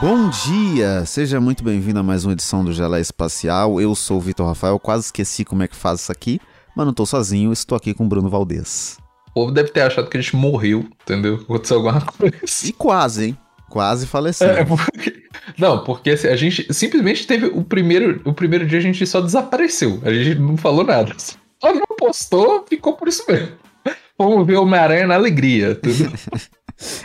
[0.00, 1.06] Bom dia!
[1.06, 3.80] Seja muito bem-vindo a mais uma edição do Gelé Espacial.
[3.80, 6.38] Eu sou o Vitor Rafael, quase esqueci como é que faz isso aqui,
[6.76, 8.98] mas não tô sozinho, estou aqui com o Bruno Valdez.
[9.28, 11.36] O povo deve ter achado que a gente morreu, entendeu?
[11.36, 12.36] Aconteceu alguma coisa.
[12.64, 13.38] E quase, hein?
[13.70, 14.48] Quase faleceu.
[14.48, 15.22] É, porque...
[15.56, 19.22] Não, porque assim, a gente simplesmente teve o primeiro, o primeiro dia a gente só
[19.22, 20.00] desapareceu.
[20.04, 21.14] A gente não falou nada.
[21.18, 23.52] Só não postou, ficou por isso mesmo.
[24.18, 26.12] Vamos ver Homem-Aranha na alegria, tudo.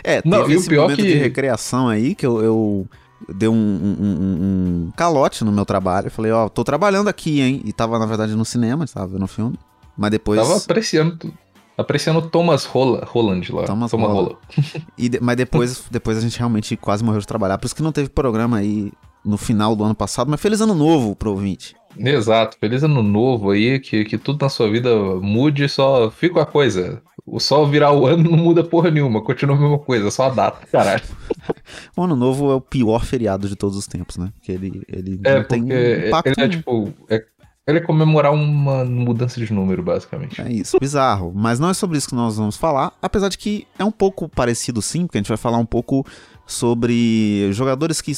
[0.04, 1.12] É, teve não, esse pior momento que...
[1.12, 2.86] de recreação aí que eu, eu
[3.28, 6.10] dei um, um, um, calote no meu trabalho.
[6.10, 7.62] Falei, ó, oh, tô trabalhando aqui, hein?
[7.64, 9.58] E tava, na verdade, no cinema, tava vendo o filme.
[9.96, 10.40] Mas depois.
[10.40, 11.34] Tava apreciando tudo.
[11.76, 13.64] Apreciando Thomas Rola, Roland lá.
[13.64, 14.38] Thomas, Thomas Rola.
[14.98, 17.56] E de, mas depois, depois a gente realmente quase morreu de trabalhar.
[17.56, 18.92] Por isso que não teve programa aí
[19.24, 20.30] no final do ano passado.
[20.30, 21.74] Mas feliz ano novo pro ouvinte.
[21.96, 26.46] Exato, feliz ano novo aí, que, que tudo na sua vida mude, só fica a
[26.46, 27.02] coisa.
[27.24, 30.30] O sol virar o ano não muda porra nenhuma, continua a mesma coisa, só a
[30.30, 31.02] data, caralho.
[31.96, 34.32] o ano novo é o pior feriado de todos os tempos, né?
[34.42, 35.62] Que ele, ele é, não tem
[36.08, 36.26] impacto.
[36.26, 36.92] Ele é tipo.
[37.08, 37.24] É,
[37.64, 40.40] ele é comemorar uma mudança de número, basicamente.
[40.40, 41.32] É isso, bizarro.
[41.32, 44.28] Mas não é sobre isso que nós vamos falar, apesar de que é um pouco
[44.28, 46.04] parecido sim, porque a gente vai falar um pouco
[46.44, 48.12] sobre jogadores que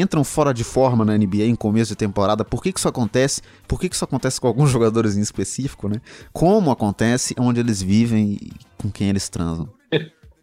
[0.00, 2.44] entram fora de forma na NBA em começo de temporada.
[2.44, 3.42] Por que, que isso acontece?
[3.66, 6.00] Por que, que isso acontece com alguns jogadores em específico, né?
[6.32, 9.68] Como acontece, onde eles vivem e com quem eles transam.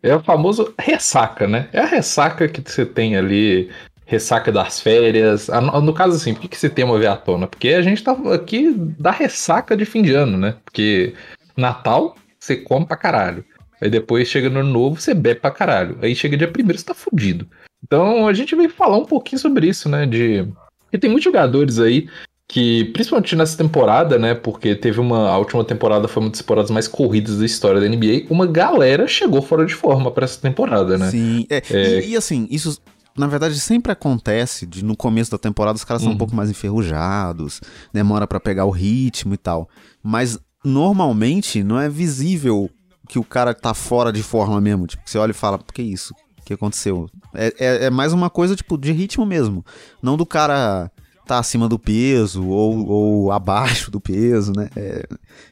[0.02, 1.70] É o famoso ressaca, né?
[1.72, 3.72] É a ressaca que você tem ali,
[4.06, 5.48] ressaca das férias.
[5.82, 7.48] No caso, assim, por que, que esse tema veio à tona?
[7.48, 10.56] Porque a gente tá aqui da ressaca de fim de ano, né?
[10.66, 11.14] Porque
[11.56, 13.46] Natal, você come pra caralho.
[13.82, 15.98] Aí depois chega no ano novo, você bebe pra caralho.
[16.02, 17.48] Aí chega dia primeiro, você tá fudido.
[17.84, 20.06] Então a gente veio falar um pouquinho sobre isso, né?
[20.06, 20.48] De.
[20.84, 22.08] Porque tem muitos jogadores aí
[22.48, 24.34] que, principalmente nessa temporada, né?
[24.34, 25.30] Porque teve uma.
[25.30, 28.28] A última temporada foi uma das temporadas mais corridas da história da NBA.
[28.30, 31.10] Uma galera chegou fora de forma para essa temporada, né?
[31.10, 31.46] Sim.
[31.50, 32.00] É, é...
[32.00, 32.80] E, e, assim, isso.
[33.16, 36.18] Na verdade, sempre acontece de no começo da temporada os caras são um uhum.
[36.18, 37.62] pouco mais enferrujados,
[37.94, 39.70] demora para pegar o ritmo e tal.
[40.02, 42.72] Mas normalmente não é visível
[43.08, 44.88] que o cara tá fora de forma mesmo.
[44.88, 46.16] Tipo, você olha e fala, que isso?
[46.44, 47.10] Que aconteceu.
[47.34, 49.66] É, é, é, mais uma coisa, tipo, de ritmo mesmo.
[50.02, 50.92] Não do cara
[51.26, 54.70] tá acima do peso ou, ou abaixo do peso, né?
[54.76, 55.08] É,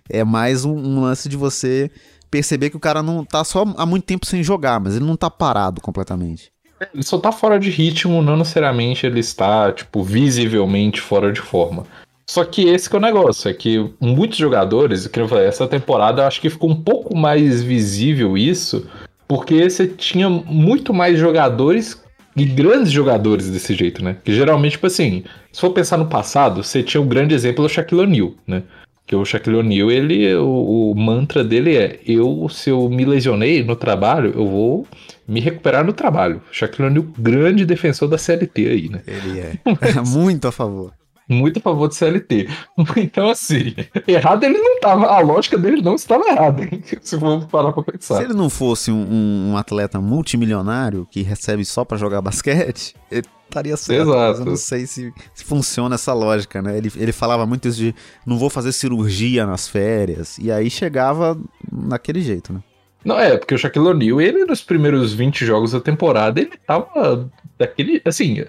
[0.10, 1.90] é mais um, um, lance de você
[2.30, 5.16] perceber que o cara não tá só há muito tempo sem jogar, mas ele não
[5.16, 6.52] tá parado completamente.
[6.94, 11.86] Ele só tá fora de ritmo, não necessariamente ele está, tipo, visivelmente fora de forma.
[12.32, 15.10] Só que esse que é o negócio, é que muitos jogadores,
[15.46, 18.88] essa temporada eu acho que ficou um pouco mais visível isso,
[19.32, 22.04] porque você tinha muito mais jogadores
[22.36, 24.18] e grandes jogadores desse jeito, né?
[24.26, 27.70] Que geralmente, tipo assim, se for pensar no passado, você tinha um grande exemplo do
[27.70, 28.62] Shaquille O'Neal, né?
[29.08, 33.64] Que o Shaquille O'Neal, ele, o, o, mantra dele é: eu, se eu me lesionei
[33.64, 34.86] no trabalho, eu vou
[35.26, 36.42] me recuperar no trabalho.
[36.52, 39.02] Shaquille O'Neal, grande defensor da CLT aí, né?
[39.08, 39.54] Ele é.
[40.12, 40.92] muito a favor
[41.32, 42.48] muito a favor do CLT.
[42.98, 43.74] Então, assim,
[44.08, 46.68] errado ele não estava, a lógica dele não estava errada,
[47.02, 48.18] se for parar pra pensar.
[48.18, 53.26] Se ele não fosse um, um atleta multimilionário que recebe só para jogar basquete, ele
[53.46, 54.10] estaria certo.
[54.10, 54.40] Exato.
[54.40, 56.78] eu não sei se, se, funciona essa lógica, né?
[56.78, 61.38] Ele, ele falava muito isso de não vou fazer cirurgia nas férias, e aí chegava
[61.72, 62.62] naquele jeito, né?
[63.04, 67.30] Não, é, porque o Shaquille O'Neal, ele nos primeiros 20 jogos da temporada, ele tava
[67.62, 68.02] daquele.
[68.06, 68.44] Assim,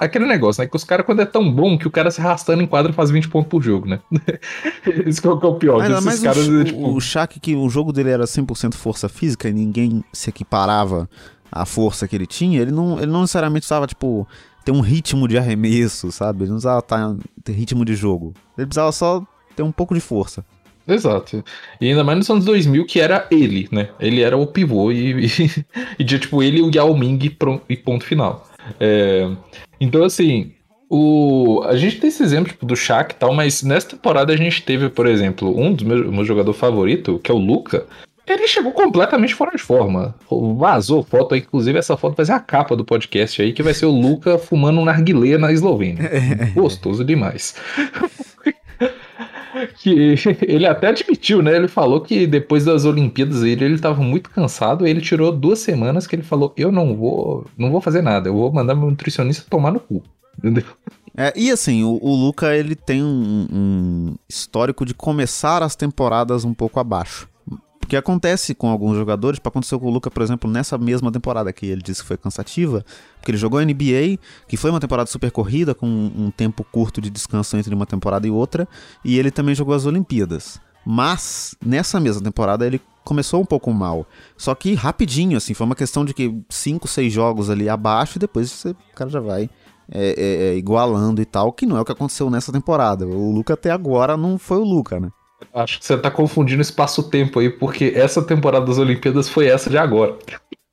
[0.00, 0.68] aquele negócio, né?
[0.68, 3.10] Que os caras, quando é tão bom que o cara se arrastando em quadra faz
[3.10, 4.00] 20 pontos por jogo, né?
[5.06, 5.82] Isso que é o pior.
[5.82, 6.88] Ainda mais caras, o, tipo...
[6.88, 11.08] o Shaq, que o jogo dele era 100% força física e ninguém se equiparava
[11.50, 14.26] à força que ele tinha, ele não, ele não necessariamente estava, tipo,
[14.64, 16.44] ter um ritmo de arremesso, sabe?
[16.44, 18.32] Ele não precisava tá, ter ritmo de jogo.
[18.56, 19.22] Ele precisava só
[19.54, 20.44] ter um pouco de força.
[20.86, 21.44] Exato.
[21.80, 23.88] E ainda mais nos anos 2000, que era ele, né?
[24.00, 25.28] Ele era o pivô e, e,
[25.98, 27.18] e de, tipo, ele e o Yao Ming
[27.68, 28.46] e ponto final.
[28.78, 29.28] É,
[29.80, 30.52] então, assim,
[30.88, 34.36] o, a gente tem esse exemplo tipo, do Shaq e tal, mas nessa temporada a
[34.36, 37.86] gente teve, por exemplo, um dos meus meu jogador favorito, que é o Luca.
[38.26, 40.14] Ele chegou completamente fora de forma.
[40.56, 43.86] Vazou foto, inclusive essa foto vai ser a capa do podcast aí, que vai ser
[43.86, 46.10] o Luca fumando um narguilé na Eslovênia.
[46.54, 47.54] Gostoso demais
[49.76, 51.56] que ele até admitiu, né?
[51.56, 56.06] Ele falou que depois das Olimpíadas ele ele estava muito cansado, ele tirou duas semanas
[56.06, 59.44] que ele falou: "Eu não vou, não vou fazer nada, eu vou mandar meu nutricionista
[59.48, 60.02] tomar no cu".
[60.38, 60.64] Entendeu?
[61.16, 66.44] É, e assim, o, o Luca ele tem um, um histórico de começar as temporadas
[66.44, 67.28] um pouco abaixo
[67.92, 71.52] que acontece com alguns jogadores, para acontecer com o Luca, por exemplo, nessa mesma temporada
[71.52, 72.82] que ele disse que foi cansativa,
[73.18, 74.18] porque ele jogou NBA,
[74.48, 78.26] que foi uma temporada super corrida, com um tempo curto de descanso entre uma temporada
[78.26, 78.66] e outra,
[79.04, 80.58] e ele também jogou as Olimpíadas.
[80.86, 84.06] Mas, nessa mesma temporada, ele começou um pouco mal.
[84.38, 88.20] Só que rapidinho, assim, foi uma questão de que cinco, seis jogos ali abaixo e
[88.20, 89.50] depois você, o cara já vai
[89.90, 93.06] é, é, é, igualando e tal, que não é o que aconteceu nessa temporada.
[93.06, 95.10] O Luca até agora não foi o Luca, né?
[95.54, 99.76] Acho que você tá confundindo espaço-tempo aí, porque essa temporada das Olimpíadas foi essa de
[99.76, 100.16] agora.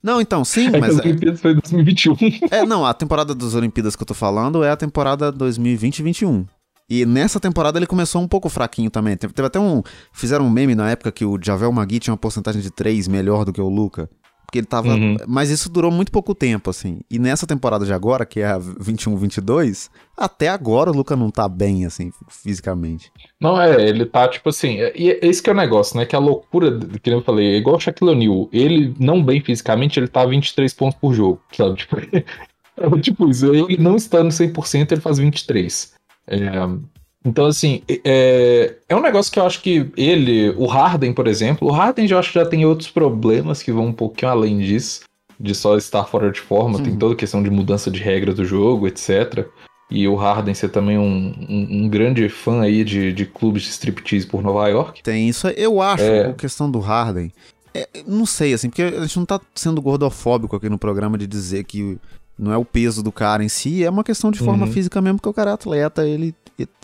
[0.01, 0.97] Não, então, sim, é mas.
[0.97, 2.15] As Olimpíadas foi 2021.
[2.49, 6.47] É, não, a temporada das Olimpíadas que eu tô falando é a temporada 2020-21.
[6.89, 9.15] E nessa temporada ele começou um pouco fraquinho também.
[9.15, 9.83] Teve, teve, até um.
[10.11, 13.45] Fizeram um meme na época que o Javel Magui tinha uma porcentagem de 3 melhor
[13.45, 14.09] do que o Luca.
[14.49, 14.89] Porque ele tava.
[14.89, 15.15] Uhum.
[15.27, 17.01] Mas isso durou muito pouco tempo, assim.
[17.09, 21.47] E nessa temporada de agora, que é a 21-22, até agora o Luca não tá
[21.47, 23.11] bem, assim, fisicamente.
[23.39, 24.79] Não, é, ele tá, tipo assim.
[24.95, 26.05] E é, esse que é o negócio, né?
[26.07, 28.49] Que a loucura, que eu falei, é igual o Shaquille O'Neal.
[28.51, 31.75] Ele, não bem fisicamente, ele tá 23 pontos por jogo, sabe?
[32.79, 33.53] Tipo, é tipo isso.
[33.53, 35.93] Ele não estando 100%, ele faz 23.
[36.27, 36.37] É,
[37.23, 41.67] então, assim, é, é um negócio que eu acho que ele, o Harden, por exemplo,
[41.67, 45.01] o Harden eu acho que já tem outros problemas que vão um pouquinho além disso,
[45.37, 46.83] de só estar fora de forma, Sim.
[46.83, 49.45] tem toda a questão de mudança de regra do jogo, etc.
[49.91, 53.69] E o Harden ser também um, um, um, grande fã aí de, de clubes de
[53.69, 55.03] striptease por Nova York.
[55.03, 56.27] Tem isso, eu acho, é...
[56.27, 57.31] a questão do Harden.
[57.73, 61.27] É, não sei, assim, porque a gente não tá sendo gordofóbico aqui no programa de
[61.27, 61.97] dizer que
[62.37, 64.71] não é o peso do cara em si, é uma questão de forma uhum.
[64.71, 66.33] física mesmo, porque o cara é atleta, ele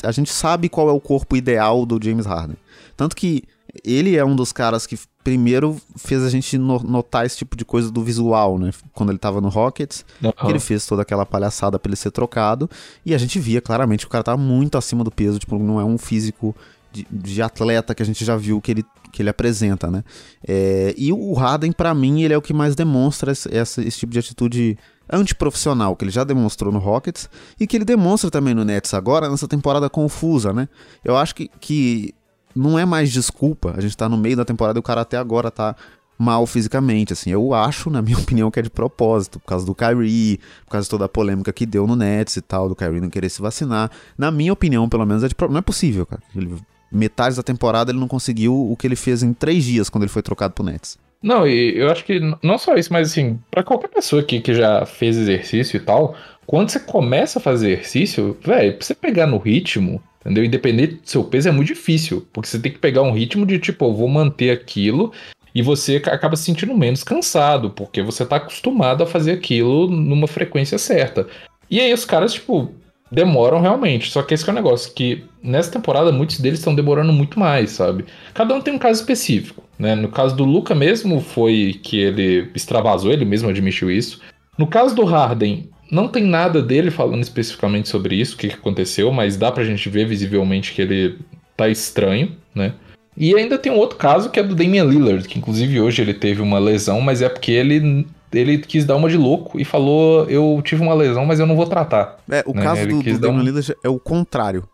[0.04, 2.58] a gente sabe qual é o corpo ideal do James Harden.
[2.96, 3.44] Tanto que
[3.84, 7.92] ele é um dos caras que primeiro fez a gente notar esse tipo de coisa
[7.92, 8.72] do visual, né?
[8.94, 10.50] Quando ele tava no Rockets, uhum.
[10.50, 12.70] ele fez toda aquela palhaçada pra ele ser trocado,
[13.04, 15.80] e a gente via claramente que o cara tava muito acima do peso, tipo, não
[15.80, 16.56] é um físico
[16.92, 20.04] de, de atleta que a gente já viu que ele, que ele apresenta, né?
[20.48, 24.14] É, e o Harden, para mim, ele é o que mais demonstra esse, esse tipo
[24.14, 24.78] de atitude
[25.12, 27.30] antiprofissional que ele já demonstrou no Rockets
[27.60, 30.68] e que ele demonstra também no Nets agora nessa temporada confusa, né?
[31.04, 32.14] Eu acho que, que
[32.56, 33.74] não é mais desculpa.
[33.76, 35.76] A gente tá no meio da temporada e o cara até agora tá
[36.18, 37.30] mal fisicamente, assim.
[37.30, 40.86] Eu acho, na minha opinião, que é de propósito, por causa do Kyrie, por causa
[40.86, 43.42] de toda a polêmica que deu no Nets e tal, do Kyrie não querer se
[43.42, 43.92] vacinar.
[44.18, 45.50] Na minha opinião, pelo menos, é de pro...
[45.50, 46.22] não é possível, cara.
[46.36, 46.56] Ele,
[46.92, 50.12] metade da temporada ele não conseguiu o que ele fez em três dias quando ele
[50.12, 50.98] foi trocado pro Nets.
[51.22, 54.54] Não, e eu acho que não só isso, mas assim, para qualquer pessoa aqui que
[54.54, 56.16] já fez exercício e tal,
[56.46, 60.44] quando você começa a fazer exercício, velho, pra você pegar no ritmo, entendeu?
[60.44, 62.28] Independente do seu peso, é muito difícil.
[62.32, 65.12] Porque você tem que pegar um ritmo de tipo, eu vou manter aquilo
[65.54, 70.28] e você acaba se sentindo menos cansado, porque você tá acostumado a fazer aquilo numa
[70.28, 71.28] frequência certa.
[71.70, 72.72] E aí os caras, tipo,
[73.12, 74.12] demoram realmente.
[74.12, 77.72] Só que esse é o negócio, que nessa temporada muitos deles estão demorando muito mais,
[77.72, 78.06] sabe?
[78.34, 79.64] Cada um tem um caso específico.
[79.78, 79.96] Né?
[79.96, 84.22] No caso do Luca mesmo, foi que ele extravasou, ele mesmo admitiu isso.
[84.58, 89.12] No caso do Harden, não tem nada dele falando especificamente sobre isso, o que, aconteceu,
[89.12, 91.20] mas dá pra gente ver visivelmente que ele
[91.56, 92.74] tá estranho, né?
[93.18, 96.14] E ainda tem um outro caso que é do Damian Lillard, que inclusive hoje ele
[96.14, 100.30] teve uma lesão, mas é porque ele, ele quis dar uma de louco e falou:
[100.30, 102.18] Eu tive uma lesão, mas eu não vou tratar.
[102.30, 102.62] É, o né?
[102.62, 103.44] caso do, do Damian um...
[103.44, 104.68] Lillard é o contrário.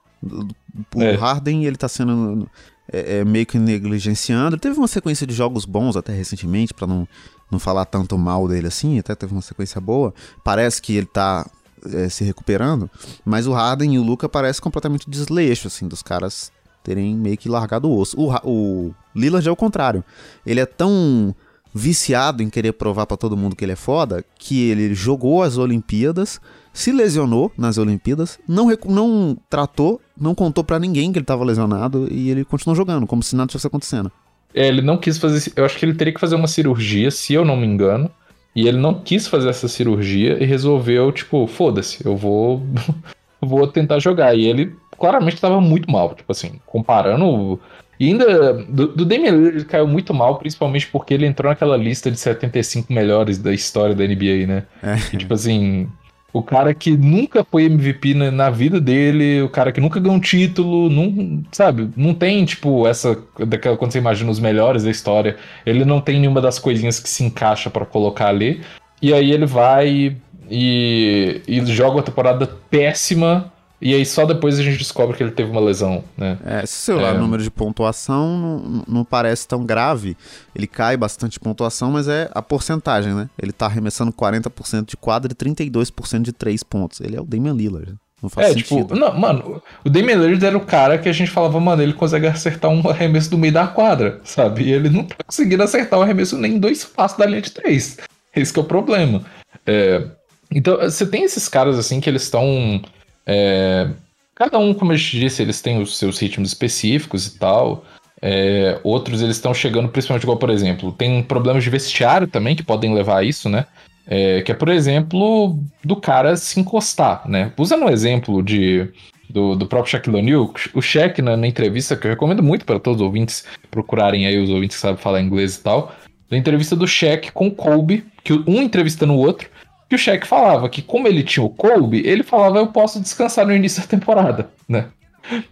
[0.95, 1.13] O é.
[1.13, 2.47] Harden, ele tá sendo
[2.91, 4.57] é, é, meio que negligenciando.
[4.57, 7.07] Teve uma sequência de jogos bons até recentemente, para não,
[7.49, 10.13] não falar tanto mal dele assim, até teve uma sequência boa.
[10.43, 11.49] Parece que ele tá
[11.93, 12.89] é, se recuperando,
[13.25, 16.51] mas o Harden e o Luca parece completamente desleixo, assim, dos caras
[16.83, 18.19] terem meio que largado o osso.
[18.19, 20.03] O, o Lillard é o contrário.
[20.45, 21.35] Ele é tão
[21.73, 25.57] viciado em querer provar para todo mundo que ele é foda que ele jogou as
[25.57, 26.41] Olimpíadas
[26.73, 32.07] se lesionou nas Olimpíadas, não, não tratou, não contou para ninguém que ele tava lesionado
[32.11, 34.11] e ele continuou jogando, como se nada tivesse acontecendo.
[34.53, 35.51] É, ele não quis fazer.
[35.55, 38.11] Eu acho que ele teria que fazer uma cirurgia, se eu não me engano.
[38.53, 42.61] E ele não quis fazer essa cirurgia e resolveu, tipo, foda-se, eu vou.
[43.41, 44.35] vou tentar jogar.
[44.35, 47.59] E ele claramente tava muito mal, tipo assim, comparando.
[47.99, 48.53] E ainda.
[48.53, 52.19] Do, do Damian Lillard ele caiu muito mal, principalmente porque ele entrou naquela lista de
[52.19, 54.63] 75 melhores da história da NBA, né?
[54.83, 54.95] É.
[55.13, 55.87] E, tipo assim.
[56.33, 60.15] O cara que nunca foi MVP na, na, vida dele, o cara que nunca ganhou
[60.15, 61.89] um título, não, sabe?
[61.95, 63.17] Não tem, tipo, essa.
[63.45, 65.35] Daquela, quando você imagina os melhores da história,
[65.65, 68.61] ele não tem nenhuma das coisinhas que se encaixa para colocar ali.
[69.01, 70.15] E aí ele vai
[70.49, 73.50] e, e joga uma temporada péssima
[73.81, 76.37] e aí só depois a gente descobre que ele teve uma lesão, né?
[76.45, 77.17] É, se o é...
[77.17, 80.15] número de pontuação não, não parece tão grave.
[80.55, 83.27] Ele cai bastante de pontuação, mas é a porcentagem, né?
[83.41, 87.01] Ele tá arremessando 40% de quadra e 32% de 3 pontos.
[87.01, 87.95] Ele é o Damian Lillard.
[88.21, 88.93] Não faz é, tipo, sentido.
[88.93, 91.93] Tipo, não, mano, o Damian Lillard era o cara que a gente falava, mano, ele
[91.93, 94.63] consegue acertar um arremesso do meio da quadra, sabe?
[94.63, 97.51] E ele não tá conseguindo acertar o um arremesso nem dois passos da linha de
[97.51, 97.97] três.
[98.35, 99.23] Esse é o problema.
[99.65, 100.07] É,
[100.51, 102.81] então, você tem esses caras assim que eles estão
[103.25, 103.89] é,
[104.35, 107.85] cada um, como eu te disse, eles têm os seus ritmos específicos e tal.
[108.21, 112.63] É, outros eles estão chegando, principalmente igual, por exemplo, tem problemas de vestiário também que
[112.63, 113.65] podem levar a isso, né?
[114.05, 117.51] É, que é, por exemplo, do cara se encostar, né?
[117.57, 118.87] Usando um exemplo de,
[119.29, 122.79] do, do próprio Shaquille O'Neal, o Shaq, na, na, entrevista, que eu recomendo muito para
[122.79, 125.95] todos os ouvintes procurarem aí, os ouvintes que sabem falar inglês e tal,
[126.29, 129.49] na entrevista do Shaq com o Kobe, que um entrevistando o outro,
[129.91, 133.45] que o Shaq falava que como ele tinha o Kobe, ele falava eu posso descansar
[133.45, 134.85] no início da temporada, né?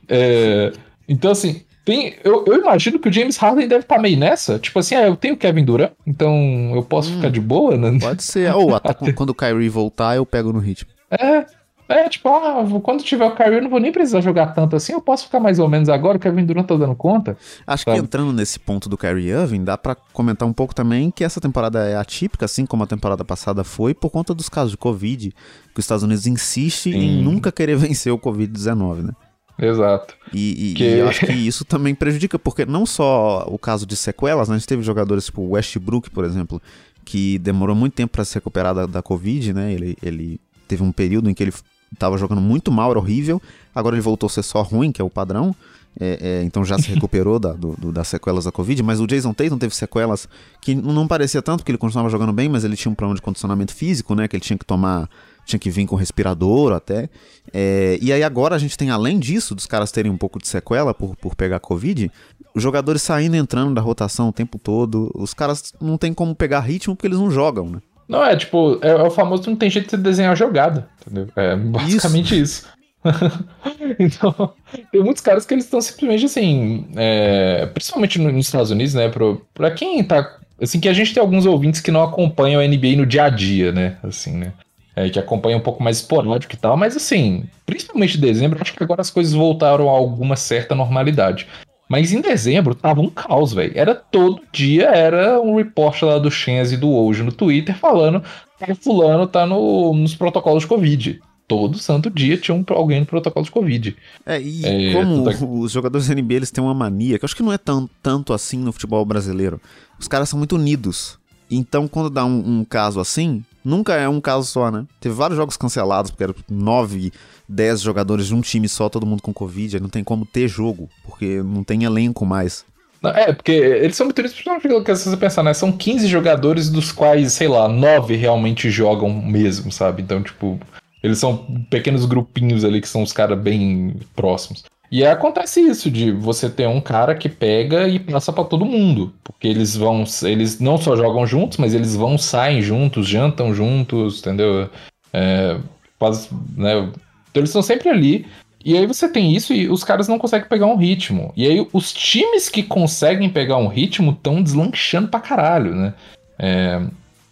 [0.08, 0.72] É,
[1.10, 4.58] então, assim, tem, eu, eu, imagino que o James Harden deve estar tá meio nessa.
[4.58, 8.00] Tipo assim, ah, eu tenho Kevin Durant, então eu posso hum, ficar de boa, né?
[8.00, 8.50] Pode ser.
[8.56, 10.90] Ou até quando o Kyrie voltar, eu pego no ritmo.
[11.12, 11.46] É,
[11.90, 14.94] é, tipo, ah, quando tiver o Kyrie, eu não vou nem precisar jogar tanto assim,
[14.94, 17.36] eu posso ficar mais ou menos agora, o Kevin Durant tá dando conta.
[17.66, 17.98] Acho sabe?
[17.98, 21.42] que entrando nesse ponto do Kyrie Irving, dá para comentar um pouco também que essa
[21.42, 25.32] temporada é atípica, assim como a temporada passada foi, por conta dos casos de Covid,
[25.74, 27.00] que os Estados Unidos insiste Sim.
[27.00, 29.14] em nunca querer vencer o Covid-19, né?
[29.58, 30.16] Exato.
[30.32, 30.84] E, e, que...
[30.84, 34.56] e, eu acho que isso também prejudica, porque não só o caso de sequelas, né?
[34.56, 36.62] A gente teve jogadores tipo o Westbrook, por exemplo,
[37.04, 39.74] que demorou muito tempo para se recuperar da, da Covid, né?
[39.74, 41.54] Ele, ele teve um período em que ele
[41.94, 43.42] estava jogando muito mal, era horrível.
[43.74, 45.56] Agora ele voltou a ser só ruim, que é o padrão.
[46.00, 49.08] É, é, então já se recuperou da, do, do, das sequelas da Covid, mas o
[49.08, 50.30] Jason Tatum teve sequelas
[50.62, 53.22] que não parecia tanto, porque ele continuava jogando bem, mas ele tinha um problema de
[53.22, 54.28] condicionamento físico, né?
[54.28, 55.10] Que ele tinha que tomar
[55.50, 57.10] tinha que vir com respirador até.
[57.52, 60.48] É, e aí agora a gente tem, além disso, dos caras terem um pouco de
[60.48, 62.12] sequela por, por pegar Covid,
[62.56, 65.12] os jogadores saindo e entrando da rotação o tempo todo.
[65.16, 67.82] Os caras não tem como pegar ritmo porque eles não jogam, né?
[68.10, 71.28] Não, é tipo, é, é o famoso não tem jeito de desenhar jogada, entendeu?
[71.36, 72.68] É basicamente isso.
[72.68, 72.80] isso.
[74.00, 74.54] então,
[74.92, 79.08] tem muitos caras que eles estão simplesmente assim, é, principalmente nos Estados Unidos, né?
[79.10, 80.38] Pro, pra quem tá.
[80.62, 83.30] Assim, que a gente tem alguns ouvintes que não acompanham a NBA no dia a
[83.30, 83.96] dia, né?
[84.04, 84.52] Assim, né?
[85.00, 88.74] é, que acompanha um pouco mais esporádico e tal, mas assim, principalmente em dezembro, acho
[88.74, 91.48] que agora as coisas voltaram a alguma certa normalidade.
[91.90, 93.74] Mas em dezembro tava um caos, velho.
[93.76, 98.24] Era todo dia, era um report lá do Chance e do Hoje no Twitter falando
[98.64, 101.20] que fulano tá no, nos protocolos de Covid.
[101.48, 103.98] Todo santo dia tinha um, alguém no protocolo de Covid.
[104.24, 105.32] É, e é, como tá...
[105.44, 107.90] os jogadores da NBA eles têm uma mania, que eu acho que não é tão,
[108.04, 109.60] tanto assim no futebol brasileiro.
[110.00, 111.18] Os caras são muito unidos.
[111.50, 114.86] Então, quando dá um, um caso assim, Nunca é um caso só, né?
[115.00, 117.12] Teve vários jogos cancelados, porque eram nove,
[117.48, 119.76] dez jogadores de um time só, todo mundo com Covid.
[119.76, 122.66] Aí não tem como ter jogo, porque não tem elenco mais.
[123.04, 125.54] É, porque eles são muito principalmente que você pensar, né?
[125.54, 130.02] São 15 jogadores, dos quais, sei lá, nove realmente jogam mesmo, sabe?
[130.02, 130.60] Então, tipo,
[131.02, 131.38] eles são
[131.70, 134.64] pequenos grupinhos ali que são os caras bem próximos.
[134.92, 139.14] E acontece isso de você ter um cara que pega e passa para todo mundo,
[139.24, 144.20] porque eles vão, eles não só jogam juntos, mas eles vão saem juntos, jantam juntos,
[144.20, 144.68] entendeu?
[145.14, 145.58] É,
[146.00, 146.90] quase, né?
[147.30, 148.26] Então eles estão sempre ali.
[148.66, 151.32] E aí você tem isso e os caras não conseguem pegar um ritmo.
[151.38, 155.94] E aí os times que conseguem pegar um ritmo estão deslanchando pra caralho, né?
[156.38, 156.82] É,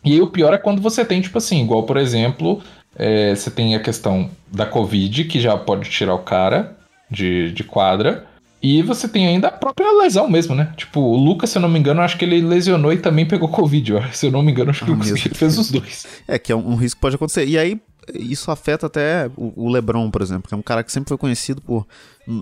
[0.05, 2.61] e aí o pior é quando você tem, tipo assim, igual por exemplo,
[2.95, 6.76] é, você tem a questão da Covid, que já pode tirar o cara,
[7.09, 8.25] de, de quadra.
[8.61, 10.73] E você tem ainda a própria lesão mesmo, né?
[10.75, 13.47] Tipo, o Lucas, se eu não me engano, acho que ele lesionou e também pegou
[13.49, 13.93] Covid.
[14.13, 16.07] Se eu não me engano, acho que ah, ele fez os dois.
[16.27, 17.47] É, que é um, um risco que pode acontecer.
[17.47, 17.79] E aí,
[18.13, 21.61] isso afeta até o, LeBron, por exemplo, que é um cara que sempre foi conhecido
[21.61, 21.85] por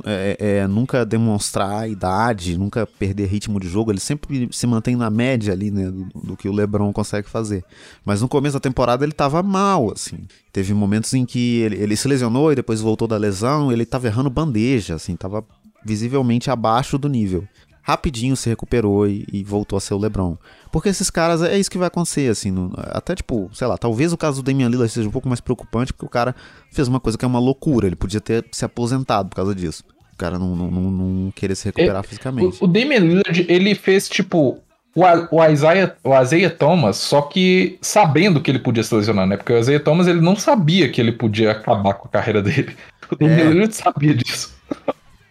[0.05, 3.91] é, é, nunca demonstrar idade, nunca perder ritmo de jogo.
[3.91, 7.63] Ele sempre se mantém na média ali, né, do, do, que o LeBron consegue fazer.
[8.03, 10.19] Mas no começo da temporada ele tava mal, assim.
[10.51, 14.07] Teve momentos em que ele, ele se lesionou e depois voltou da lesão, ele tava
[14.07, 15.45] errando bandeja, assim, tava
[15.85, 17.47] visivelmente abaixo do nível
[17.85, 20.35] rapidinho se recuperou e, e, voltou a ser o LeBron.
[20.71, 24.11] Porque esses caras, é isso que vai acontecer, assim, no, até tipo, sei lá, talvez
[24.11, 26.35] o caso do Damian Lillard seja um pouco mais preocupante, porque o cara
[26.71, 29.83] fez uma coisa que é uma loucura, ele podia ter se aposentado por causa disso.
[30.13, 32.57] O cara não, não, não, não querer se recuperar é, fisicamente.
[32.59, 34.57] O, o Damian Lillard, ele fez, tipo,
[34.95, 39.37] o, o, Isaiah, o Isaiah Thomas, só que sabendo que ele podia se lesionar, né?
[39.37, 42.75] Porque o Isaiah Thomas, ele não sabia que ele podia acabar com a carreira dele.
[43.11, 43.49] O Damian é.
[43.51, 44.54] Lillard sabia disso.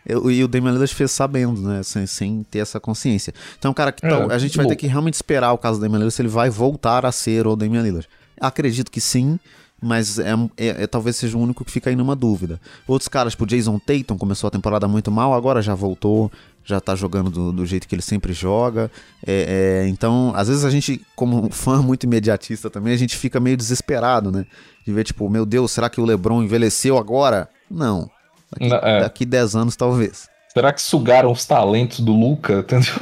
[0.06, 1.82] Eu, e o Damian Lillard fez sabendo, né?
[1.82, 3.32] Sem, sem ter essa consciência.
[3.58, 5.82] Então, cara, que tal, é, a gente vai ter que realmente esperar o caso do
[5.82, 8.08] Damian Lillard se ele vai voltar a ser o Damian Lillard.
[8.40, 9.38] Acredito que sim,
[9.80, 12.61] mas é, é, é, talvez seja o único que fica aí numa dúvida.
[12.87, 16.32] Outros caras, tipo Jason Tatum, começou a temporada muito mal, agora já voltou,
[16.64, 18.90] já tá jogando do, do jeito que ele sempre joga.
[19.26, 23.38] É, é, então, às vezes a gente, como fã muito imediatista também, a gente fica
[23.38, 24.46] meio desesperado, né?
[24.87, 27.49] De ver, tipo, meu Deus, será que o LeBron envelheceu agora?
[27.70, 28.11] Não.
[28.54, 29.00] Daqui, Não, é.
[29.00, 30.28] daqui 10 anos, talvez.
[30.52, 32.61] Será que sugaram os talentos do Luca?
[32.66, 32.94] Entendeu?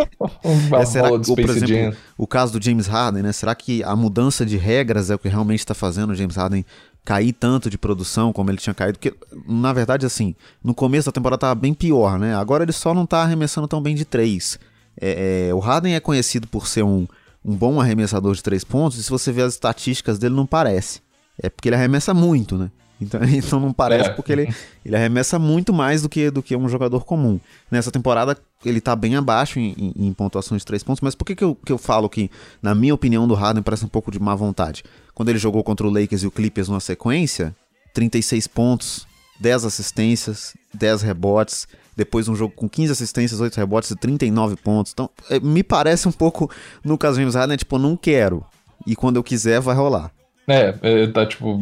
[0.00, 0.80] É.
[0.80, 1.92] é, será que, por exemplo, Jam.
[2.16, 3.32] o caso do James Harden, né?
[3.32, 6.64] Será que a mudança de regras é o que realmente está fazendo o James Harden
[7.04, 9.14] cair tanto de produção como ele tinha caído, porque
[9.46, 12.34] na verdade assim, no começo da temporada tava bem pior, né?
[12.34, 14.58] Agora ele só não tá arremessando tão bem de três.
[15.00, 17.06] É, é, o Harden é conhecido por ser um,
[17.44, 21.00] um bom arremessador de três pontos, e se você ver as estatísticas dele, não parece.
[21.42, 22.70] É porque ele arremessa muito, né?
[23.00, 24.12] Então, então não parece é.
[24.12, 27.38] porque ele, ele arremessa muito mais do que, do que um jogador comum.
[27.70, 31.24] Nessa temporada ele tá bem abaixo em, em, em pontuação de três pontos, mas por
[31.24, 34.10] que, que, eu, que eu falo que, na minha opinião, do Harden parece um pouco
[34.10, 34.82] de má vontade?
[35.18, 37.52] quando ele jogou contra o Lakers e o Clippers numa sequência,
[37.92, 39.04] 36 pontos,
[39.40, 44.92] 10 assistências, 10 rebotes, depois um jogo com 15 assistências, 8 rebotes e 39 pontos.
[44.92, 46.48] Então, é, me parece um pouco
[46.84, 48.46] no caso do James Harden, tipo, não quero.
[48.86, 50.12] E quando eu quiser, vai rolar.
[50.48, 51.60] É, é, tá tipo.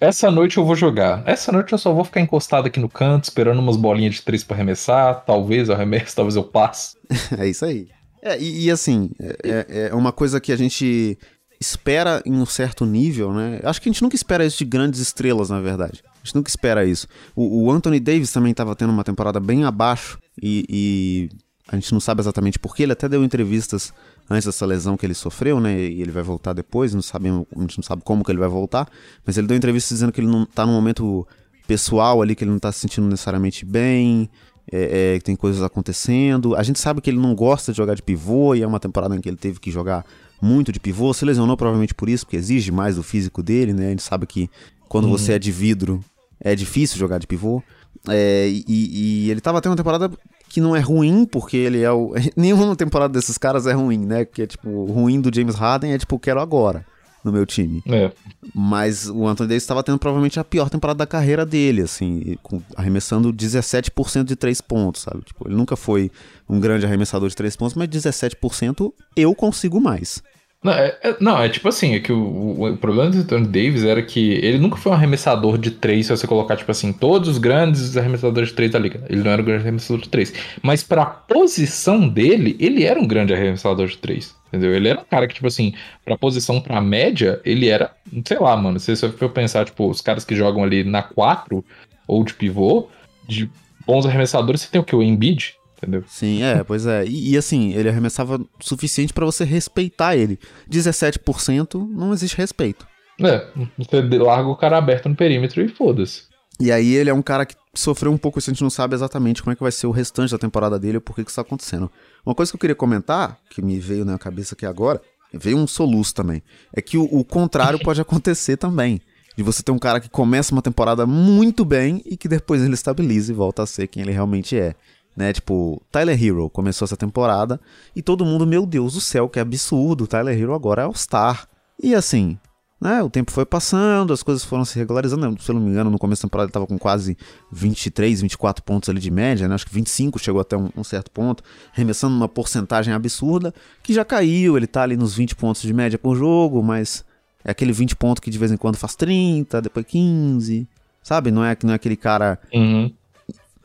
[0.00, 1.22] Essa noite eu vou jogar.
[1.26, 4.42] Essa noite eu só vou ficar encostado aqui no canto, esperando umas bolinhas de três
[4.42, 5.22] para arremessar.
[5.26, 6.96] Talvez eu arremesse, talvez eu passe.
[7.38, 7.88] é isso aí.
[8.22, 11.18] É, e, e assim, é, é, é uma coisa que a gente
[11.60, 13.60] espera em um certo nível, né?
[13.62, 16.02] Acho que a gente nunca espera isso de grandes estrelas, na verdade.
[16.06, 17.06] A gente nunca espera isso.
[17.36, 21.28] O, o Anthony Davis também estava tendo uma temporada bem abaixo e, e,
[21.68, 22.82] a gente não sabe exatamente porquê.
[22.82, 23.92] Ele até deu entrevistas
[24.28, 25.78] antes dessa lesão que ele sofreu, né?
[25.78, 28.48] E ele vai voltar depois, não sabemos, a gente não sabe como que ele vai
[28.48, 28.88] voltar,
[29.24, 31.26] mas ele deu entrevistas dizendo que ele não tá num momento
[31.66, 34.28] pessoal ali, que ele não tá se sentindo necessariamente bem,
[34.70, 36.56] é, é, tem coisas acontecendo.
[36.56, 39.14] A gente sabe que ele não gosta de jogar de pivô e é uma temporada
[39.14, 40.04] em que ele teve que jogar
[40.40, 43.86] muito de pivô, se lesionou provavelmente por isso, porque exige mais do físico dele, né?
[43.86, 44.50] A gente sabe que
[44.88, 46.04] quando você é de vidro
[46.40, 47.62] é difícil jogar de pivô.
[48.08, 50.10] É, e, e, ele tava tendo uma temporada
[50.54, 52.14] que não é ruim, porque ele é o.
[52.36, 54.24] Nenhuma temporada desses caras é ruim, né?
[54.24, 56.86] Que é tipo, ruim do James Harden é tipo, quero agora
[57.24, 57.82] no meu time.
[57.88, 58.12] É.
[58.54, 62.62] Mas o Anthony Davis estava tendo provavelmente a pior temporada da carreira dele, assim, com,
[62.76, 65.22] arremessando 17% de 3 pontos, sabe?
[65.22, 66.08] Tipo, ele nunca foi
[66.48, 70.22] um grande arremessador de 3 pontos, mas 17% eu consigo mais.
[70.64, 73.84] Não é, é, não, é tipo assim, é que o, o, problema do Anthony Davis
[73.84, 77.28] era que ele nunca foi um arremessador de três, se você colocar, tipo assim, todos
[77.28, 79.04] os grandes arremessadores de três da liga.
[79.10, 80.32] Ele não era um grande arremessador de três.
[80.62, 84.34] Mas pra posição dele, ele era um grande arremessador de três.
[84.48, 84.74] Entendeu?
[84.74, 87.90] Ele era um cara que, tipo assim, pra posição pra média, ele era,
[88.24, 88.80] sei lá, mano.
[88.80, 91.62] Se você for pensar, tipo, os caras que jogam ali na 4
[92.08, 92.88] ou de pivô,
[93.28, 93.50] de
[93.86, 94.96] bons arremessadores, você tem o que?
[94.96, 96.04] O Embiid, entendeu?
[96.08, 97.04] Sim, é, pois é.
[97.04, 100.38] E, e assim, ele arremessava o suficiente para você respeitar ele.
[100.70, 102.86] 17% não existe respeito.
[103.20, 103.46] É,
[103.78, 106.22] você larga o cara aberto no perímetro e foda-se.
[106.58, 108.94] E aí ele é um cara que sofreu um pouco isso, a gente não sabe
[108.94, 111.30] exatamente como é que vai ser o restante da temporada dele ou por que isso
[111.30, 111.90] está acontecendo.
[112.24, 115.00] Uma coisa que eu queria comentar, que me veio na cabeça aqui agora,
[115.32, 116.42] veio um soluço também,
[116.72, 119.00] é que o, o contrário pode acontecer também.
[119.36, 122.74] De você ter um cara que começa uma temporada muito bem e que depois ele
[122.74, 124.76] estabiliza e volta a ser quem ele realmente é
[125.16, 125.32] né?
[125.32, 127.60] Tipo, Tyler Hero começou essa temporada
[127.94, 131.48] e todo mundo, meu Deus do céu, que absurdo, Tyler Hero agora é All-Star.
[131.82, 132.38] E assim,
[132.80, 133.02] né?
[133.02, 135.40] O tempo foi passando, as coisas foram se regularizando.
[135.40, 137.16] Se eu não me engano, no começo da temporada ele tava com quase
[137.50, 139.54] 23, 24 pontos ali de média, né?
[139.54, 144.04] Acho que 25 chegou até um, um certo ponto, remessando uma porcentagem absurda, que já
[144.04, 147.04] caiu, ele tá ali nos 20 pontos de média por jogo, mas
[147.44, 150.68] é aquele 20 pontos que de vez em quando faz 30, depois 15,
[151.02, 151.30] sabe?
[151.30, 152.92] Não é, não é aquele cara uhum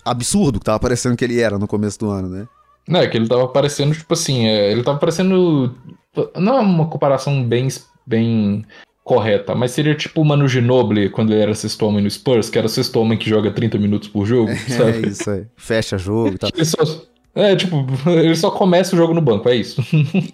[0.09, 2.47] absurdo que tava parecendo que ele era no começo do ano, né?
[2.87, 5.75] Não, é que ele tava parecendo, tipo assim, é, ele tava parecendo.
[6.35, 7.67] Não é uma comparação bem,
[8.05, 8.65] bem
[9.03, 12.57] correta, mas seria tipo o Manu Ginobili quando ele era sexto homem no Spurs, que
[12.57, 15.05] era sexto homem que joga 30 minutos por jogo, sabe?
[15.05, 15.47] É isso aí.
[15.55, 16.49] Fecha jogo e tal.
[16.63, 17.03] Só,
[17.35, 19.83] é, tipo, ele só começa o jogo no banco, é isso.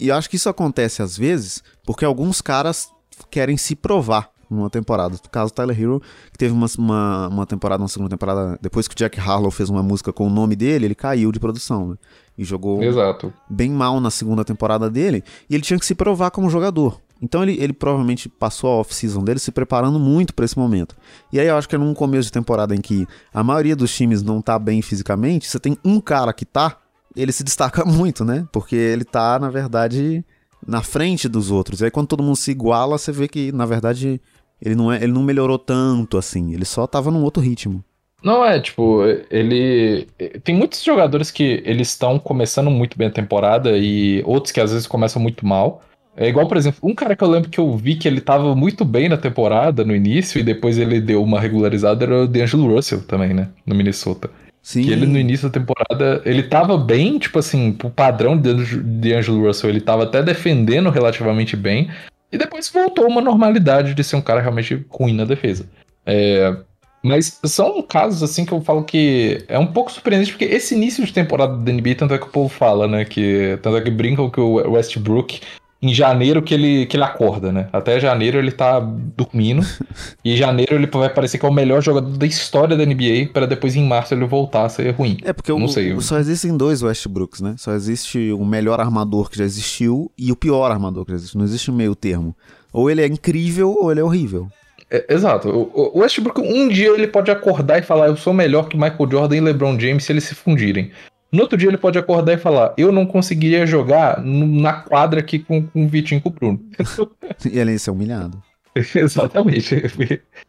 [0.00, 2.88] e eu acho que isso acontece às vezes porque alguns caras
[3.30, 5.14] querem se provar numa temporada.
[5.14, 8.94] No caso, Tyler Hero, que teve uma, uma, uma, temporada, uma segunda temporada, depois que
[8.94, 11.96] o Jack Harlow fez uma música com o nome dele, ele caiu de produção, né?
[12.38, 13.32] E jogou Exato.
[13.48, 17.00] bem mal na segunda temporada dele, e ele tinha que se provar como jogador.
[17.20, 20.94] Então ele, ele provavelmente passou a off-season dele se preparando muito para esse momento.
[21.32, 23.94] E aí eu acho que é num começo de temporada em que a maioria dos
[23.94, 26.76] times não tá bem fisicamente, você tem um cara que tá,
[27.14, 28.46] ele se destaca muito, né?
[28.52, 30.24] Porque ele tá, na verdade,
[30.66, 31.80] na frente dos outros.
[31.80, 34.20] E aí quando todo mundo se iguala, você vê que, na verdade,
[34.60, 37.84] ele não, é, ele não melhorou tanto assim, ele só tava num outro ritmo.
[38.22, 40.08] Não, é, tipo, ele.
[40.42, 44.72] Tem muitos jogadores que eles estão começando muito bem a temporada e outros que às
[44.72, 45.82] vezes começam muito mal.
[46.16, 48.56] É igual, por exemplo, um cara que eu lembro que eu vi que ele tava
[48.56, 52.74] muito bem na temporada, no início, e depois ele deu uma regularizada, era o D'Angelo
[52.74, 53.48] Russell também, né?
[53.66, 54.30] No Minnesota.
[54.62, 54.82] Sim.
[54.82, 59.46] Que ele no início da temporada, ele tava bem, tipo assim, pro padrão de Angelo
[59.46, 61.88] Russell, ele tava até defendendo relativamente bem,
[62.30, 65.68] e depois voltou uma normalidade de ser um cara realmente ruim na defesa.
[66.04, 66.56] É,
[67.02, 71.04] mas são casos assim que eu falo que é um pouco surpreendente, porque esse início
[71.04, 73.04] de temporada da NBA, tanto é que o povo fala, né?
[73.04, 75.40] Que, tanto é que brincam que o Westbrook
[75.86, 77.68] em janeiro que ele, que ele acorda, né?
[77.72, 79.64] Até janeiro ele tá dormindo.
[80.24, 83.30] e em janeiro ele vai parecer que é o melhor jogador da história da NBA,
[83.32, 85.18] para depois em março ele voltar a ser ruim.
[85.22, 85.98] É porque não o, sei.
[86.00, 87.54] só existem dois Westbrooks, né?
[87.56, 91.38] Só existe o melhor armador que já existiu e o pior armador que já existiu.
[91.38, 92.34] Não existe meio termo.
[92.72, 94.48] Ou ele é incrível ou ele é horrível.
[94.90, 95.48] É, exato.
[95.48, 99.10] O, o Westbrook, um dia ele pode acordar e falar: Eu sou melhor que Michael
[99.10, 100.90] Jordan e LeBron James se eles se fundirem.
[101.36, 105.38] No outro dia ele pode acordar e falar: Eu não conseguiria jogar na quadra aqui
[105.38, 106.60] com, com o Vitinho e com o Bruno.
[107.44, 108.42] e ele ia ser humilhado.
[108.94, 109.74] Exatamente.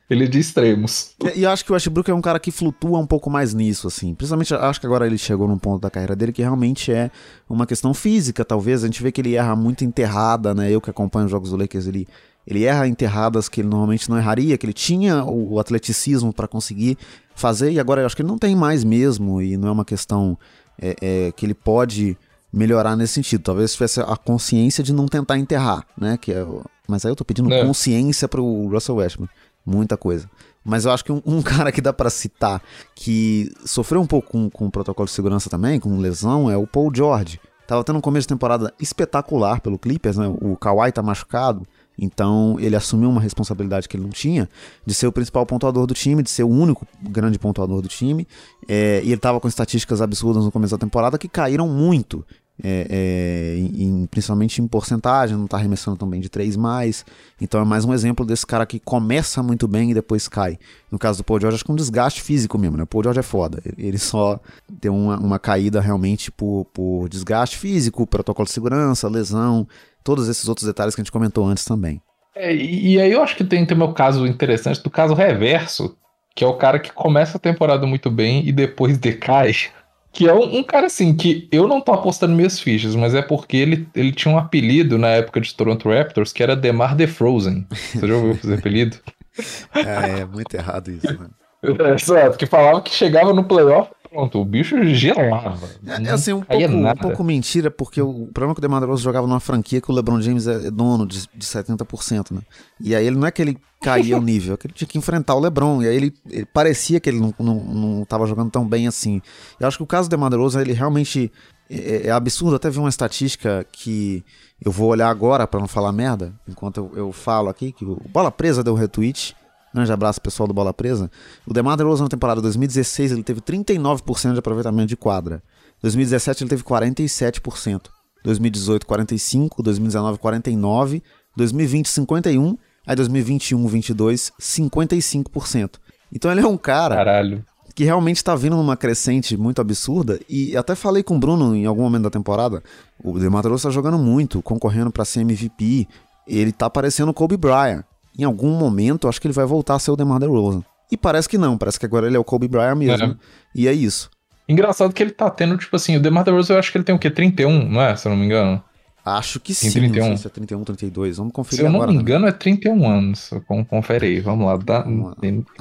[0.09, 1.13] Ele é de extremos.
[1.21, 3.53] E, e eu acho que o Westbrook é um cara que flutua um pouco mais
[3.53, 4.15] nisso, assim.
[4.15, 7.11] Principalmente, acho que agora ele chegou num ponto da carreira dele que realmente é
[7.49, 8.83] uma questão física, talvez.
[8.83, 10.71] A gente vê que ele erra muito enterrada, né?
[10.71, 12.07] Eu que acompanho os jogos do Lakers, ele,
[12.45, 16.47] ele erra enterradas que ele normalmente não erraria, que ele tinha o, o atleticismo para
[16.47, 16.97] conseguir
[17.35, 19.85] fazer, e agora eu acho que ele não tem mais mesmo, e não é uma
[19.85, 20.37] questão
[20.81, 22.17] é, é, que ele pode
[22.51, 23.41] melhorar nesse sentido.
[23.41, 26.17] Talvez tivesse a consciência de não tentar enterrar, né?
[26.17, 26.45] Que é,
[26.87, 27.63] mas aí eu tô pedindo é.
[27.65, 29.31] consciência pro Russell Westbrook.
[29.65, 30.29] Muita coisa.
[30.63, 32.61] Mas eu acho que um, um cara que dá para citar
[32.95, 36.65] que sofreu um pouco com, com o protocolo de segurança também, com lesão, é o
[36.65, 37.39] Paul George.
[37.67, 40.27] Tava tendo um começo de temporada espetacular pelo Clippers, né?
[40.41, 41.67] O Kawhi tá machucado.
[41.97, 44.47] Então ele assumiu uma responsabilidade que ele não tinha
[44.85, 48.27] de ser o principal pontuador do time, de ser o único grande pontuador do time.
[48.67, 52.23] É, e ele estava com estatísticas absurdas no começo da temporada que caíram muito.
[52.63, 57.05] É, é, em, principalmente em porcentagem, não está arremessando tão bem de 3 mais.
[57.39, 60.57] Então é mais um exemplo desse cara que começa muito bem e depois cai.
[60.91, 62.83] No caso do Paul George, acho que é um desgaste físico mesmo, né?
[62.83, 63.61] O Paul George é foda.
[63.77, 64.39] Ele só
[64.81, 69.67] tem uma, uma caída realmente por, por desgaste físico, protocolo de segurança, lesão,
[70.07, 72.01] todos esses outros detalhes que a gente comentou antes também.
[72.33, 75.97] É, e aí eu acho que tem, o meu caso interessante do caso reverso,
[76.33, 79.51] que é o cara que começa a temporada muito bem e depois decai.
[80.09, 83.21] Que é um, um, cara assim, que eu não tô apostando minhas fichas, mas é
[83.21, 87.05] porque ele, ele tinha um apelido na época de Toronto Raptors que era Demar The
[87.05, 87.67] Frozen.
[87.69, 88.97] Você já ouviu esse apelido?
[89.75, 91.27] é, é muito errado isso, né?
[91.61, 95.69] É, exato, que falava que chegava no playoff Pronto, o bicho gelava.
[95.85, 99.03] É, assim, um pouco, um pouco, mentira, porque o problema é que o DeMar DeRozan
[99.03, 102.41] jogava numa franquia que o LeBron James é dono de, de 70%, né?
[102.81, 104.97] E aí ele não é que ele caía o nível, é que ele tinha que
[104.97, 105.83] enfrentar o LeBron.
[105.83, 109.21] E aí ele, ele parecia que ele não, não, não tava jogando tão bem assim.
[109.59, 111.31] Eu acho que o caso do DeMar DeRozan, ele realmente
[111.69, 112.55] é, é, absurdo.
[112.55, 114.25] Até vi uma estatística que
[114.59, 118.01] eu vou olhar agora para não falar merda, enquanto eu, eu falo aqui, que o
[118.09, 119.35] Bola Presa deu retweet
[119.77, 121.11] Grande abraço pessoal do Bola Presa.
[121.45, 125.43] O DeMar DeRozan na temporada 2016 ele teve 39% de aproveitamento de quadra.
[125.83, 127.83] 2017 ele teve 47%.
[128.23, 131.03] 2018 45, 2019 49,
[131.35, 135.75] 2020 51, aí 2021 22 55%.
[136.11, 137.45] Então ele é um cara Caralho.
[137.75, 141.67] que realmente está vindo numa crescente muito absurda e até falei com o Bruno em
[141.67, 142.63] algum momento da temporada,
[143.03, 145.87] o DeMar DeRozan está jogando muito, concorrendo para ser MVP,
[146.27, 147.83] ele tá parecendo o Kobe Bryant
[148.17, 150.63] em algum momento, acho que ele vai voltar a ser o DeMar DeRozan.
[150.91, 153.11] E parece que não, parece que agora ele é o Kobe Bryant mesmo.
[153.11, 153.15] É.
[153.53, 154.09] E é isso.
[154.47, 156.95] Engraçado que ele tá tendo, tipo assim, o DeMar DeRozan eu acho que ele tem
[156.95, 157.09] o quê?
[157.09, 157.95] 31, não é?
[157.95, 158.63] Se eu não me engano.
[159.03, 160.09] Acho que tem sim, 31.
[160.09, 161.79] não se é 31, 32, vamos conferir agora.
[161.79, 162.29] Se eu não me engano né?
[162.29, 163.29] é 31 anos,
[163.69, 164.57] confere aí, vamos lá.
[164.57, 164.85] Dá,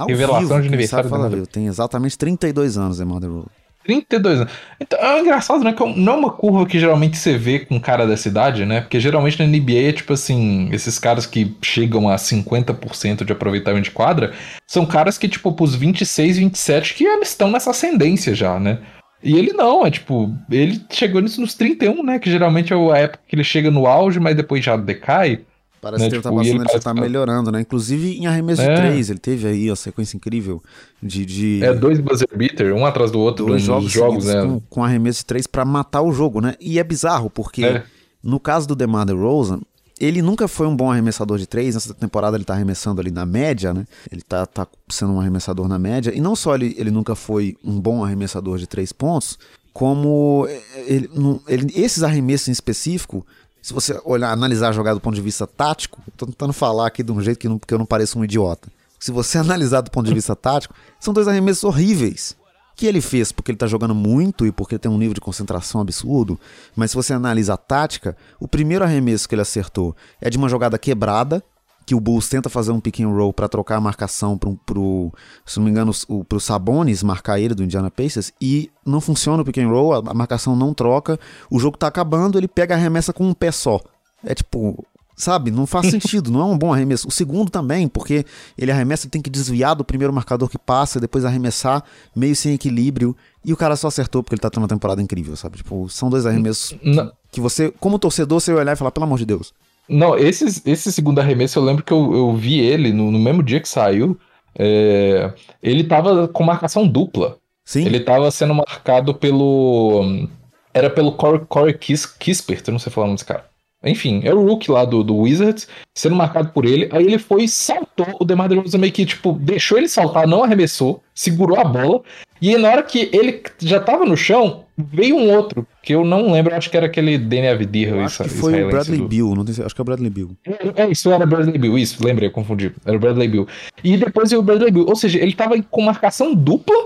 [0.05, 1.09] revelação vivo, de aniversário.
[1.09, 3.47] Fala, tem exatamente 32 anos, DeMar DeRozan.
[3.87, 4.53] 32 anos.
[4.81, 5.73] Então, é engraçado, né?
[5.73, 8.81] Que não é uma curva que geralmente você vê com cara dessa idade, né?
[8.81, 13.91] Porque geralmente na NBA tipo assim, esses caras que chegam a 50% de aproveitamento de
[13.91, 14.33] quadra,
[14.67, 18.79] são caras que, tipo, pros 26, 27, que eles estão nessa ascendência já, né?
[19.23, 22.19] E ele não, é tipo, ele chegou nisso nos 31, né?
[22.19, 25.41] Que geralmente é a época que ele chega no auge, mas depois já decai.
[25.87, 26.09] Parece né?
[26.11, 27.61] que ele tá tipo, passando, ele, ele tá melhorando, né?
[27.61, 28.75] Inclusive em arremesso é.
[28.75, 30.61] de três, ele teve aí a sequência incrível
[31.01, 31.63] de, de...
[31.63, 34.43] É, dois buzzer beater, um atrás do outro dois jogos, jogos né?
[34.43, 36.57] com, com arremesso de três para matar o jogo, né?
[36.61, 37.85] E é bizarro, porque é.
[38.21, 39.61] no caso do DeMar DeRozan,
[40.01, 41.77] ele nunca foi um bom arremessador de três.
[41.77, 43.87] Nessa temporada ele tá arremessando ali na média, né?
[44.11, 46.13] Ele tá, tá sendo um arremessador na média.
[46.13, 49.39] E não só ele, ele nunca foi um bom arremessador de três pontos,
[49.73, 50.49] como
[50.89, 51.09] ele,
[51.47, 53.25] ele, esses arremessos em específico
[53.67, 57.03] se você olhar, analisar a jogada do ponto de vista tático, estou tentando falar aqui
[57.03, 58.69] de um jeito que, não, que eu não pareça um idiota.
[58.97, 62.37] Se você analisar do ponto de vista tático, são dois arremessos horríveis.
[62.77, 65.81] Que ele fez porque ele está jogando muito e porque tem um nível de concentração
[65.81, 66.39] absurdo.
[66.77, 70.49] Mas se você analisa a tática, o primeiro arremesso que ele acertou é de uma
[70.49, 71.43] jogada quebrada,
[71.87, 75.13] que o Bulls tenta fazer um pick and roll para trocar a marcação pro, pro,
[75.47, 79.41] se não me engano, o, pro Sabonis marcar ele do Indiana Pacers e não funciona
[79.41, 81.19] o pick and roll, a, marcação não troca,
[81.49, 83.81] o jogo tá acabando, ele pega a remessa com um pé só.
[84.25, 84.85] É tipo,
[85.17, 85.53] sabe?
[85.53, 87.07] Não faz sentido, não é um bom arremesso.
[87.07, 88.27] O segundo também, porque
[88.59, 91.85] ele arremessa, tem que desviar do primeiro marcador que passa, depois arremessar
[92.17, 95.37] meio sem equilíbrio, e o cara só acertou porque ele tá tendo uma temporada incrível,
[95.37, 95.59] sabe?
[95.59, 99.07] Tipo, são dois arremessos que, que, você, como torcedor, você vai olhar e falar, pelo
[99.07, 99.55] amor de Deus.
[99.89, 103.43] Não, esse, esse segundo arremesso eu lembro que eu, eu vi ele no, no mesmo
[103.43, 104.19] dia que saiu.
[104.59, 107.39] É, ele tava com marcação dupla.
[107.65, 107.85] Sim.
[107.85, 110.29] Ele tava sendo marcado pelo.
[110.73, 113.49] Era pelo Corey, Corey Kis, Kispert, eu não sei falar o nome desse cara.
[113.87, 116.89] Enfim, é o Rook lá do, do Wizards, sendo marcado por ele.
[116.93, 118.07] Aí ele foi e saltou.
[118.21, 122.03] O DeMar DeRozan meio que, tipo, deixou ele saltar, não arremessou, segurou a bola.
[122.41, 126.05] E aí, na hora que ele já tava no chão, veio um outro, que eu
[126.05, 127.95] não lembro, acho que era aquele Danny Avdir.
[127.95, 129.09] Acho que foi o Bradley do...
[129.09, 130.37] Bill, não tem, acho que é o Bradley Bill.
[130.45, 132.73] É, é, isso era Bradley Bill, isso, lembrei, eu confundi.
[132.85, 133.49] Era o Bradley Bill.
[133.83, 136.77] E depois veio o Bradley Bill, ou seja, ele tava com marcação dupla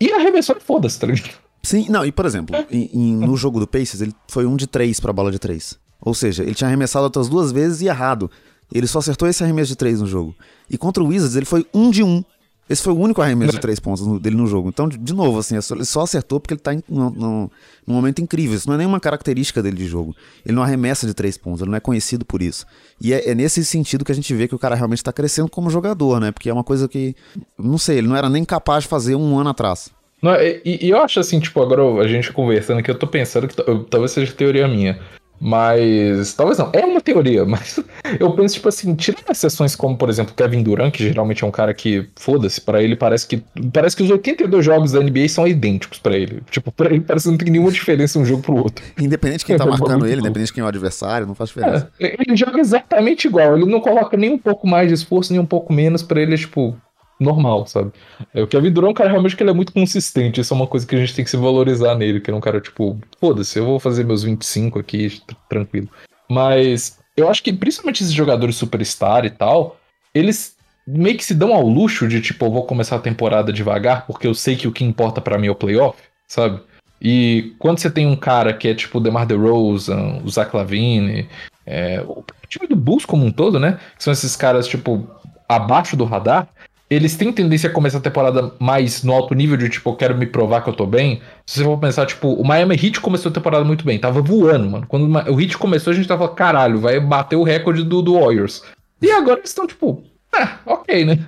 [0.00, 1.30] e arremessou e foda-se, tá ligado?
[1.62, 4.66] Sim, não, e por exemplo, em, em, no jogo do Pacers, ele foi um de
[4.66, 5.78] três pra bola de três.
[6.00, 8.30] Ou seja, ele tinha arremessado outras duas vezes e errado.
[8.72, 10.34] Ele só acertou esse arremesso de três no jogo.
[10.68, 12.24] E contra o Wizards, ele foi um de um.
[12.68, 14.68] Esse foi o único arremesso de três pontos dele no jogo.
[14.68, 17.50] Então, de, novo, assim, ele só acertou porque ele tá em, no, no,
[17.86, 18.56] num momento incrível.
[18.56, 20.16] Isso não é nenhuma característica dele de jogo.
[20.44, 22.66] Ele não arremessa de três pontos, ele não é conhecido por isso.
[23.00, 25.48] E é, é nesse sentido que a gente vê que o cara realmente tá crescendo
[25.48, 26.32] como jogador, né?
[26.32, 27.14] Porque é uma coisa que,
[27.56, 29.90] não sei, ele não era nem capaz de fazer um ano atrás.
[30.20, 33.46] Não, e, e eu acho assim, tipo, agora a gente conversando aqui, eu tô pensando
[33.46, 33.54] que
[33.88, 34.98] talvez seja teoria minha.
[35.40, 36.32] Mas.
[36.34, 36.70] Talvez não.
[36.72, 37.78] É uma teoria, mas
[38.18, 41.50] eu penso, tipo assim, tirando exceções como, por exemplo, Kevin Durant, que geralmente é um
[41.50, 43.42] cara que, foda-se, para ele parece que.
[43.72, 46.42] Parece que os 82 jogos da NBA são idênticos para ele.
[46.50, 48.84] Tipo, pra ele parece que não tem nenhuma diferença um jogo pro outro.
[48.98, 51.90] Independente de quem tá marcando ele, independente de quem é o adversário, não faz diferença.
[52.00, 53.56] É, ele joga exatamente igual.
[53.56, 56.36] Ele não coloca nem um pouco mais de esforço, nem um pouco menos para ele,
[56.36, 56.76] tipo,
[57.18, 57.92] normal, sabe?
[58.32, 60.40] É, o Kevin Durant é um cara realmente que ele é muito consistente.
[60.40, 62.40] Isso é uma coisa que a gente tem que se valorizar nele, que é um
[62.40, 65.88] cara, tipo, foda-se, eu vou fazer meus 25 aqui, tranquilo.
[66.28, 69.78] Mas eu acho que principalmente esses jogadores superstar e tal,
[70.14, 74.06] eles meio que se dão ao luxo de, tipo, eu vou começar a temporada devagar,
[74.06, 75.98] porque eu sei que o que importa para mim é o playoff,
[76.28, 76.60] sabe?
[77.00, 81.28] E quando você tem um cara que é tipo o DeMar DeRozan, o Zach Lavine,
[81.66, 83.78] é, o time do Bulls como um todo, né?
[83.96, 85.08] Que são esses caras, tipo,
[85.48, 86.48] abaixo do radar,
[86.88, 90.16] eles têm tendência a começar a temporada mais no alto nível, de tipo, eu quero
[90.16, 91.20] me provar que eu tô bem.
[91.44, 94.70] Se você for pensar, tipo, o Miami Heat começou a temporada muito bem, tava voando,
[94.70, 94.86] mano.
[94.86, 98.62] Quando o Heat começou, a gente tava, caralho, vai bater o recorde do, do Warriors.
[99.02, 101.26] E agora eles estão, tipo, ah, ok, né?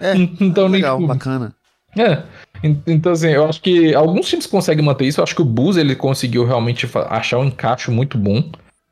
[0.00, 1.54] É, então, legal, tipo, bacana.
[1.96, 2.22] É,
[2.86, 5.20] então assim, eu acho que alguns times conseguem manter isso.
[5.20, 8.50] Eu acho que o Bulls, ele conseguiu realmente achar um encaixe muito bom.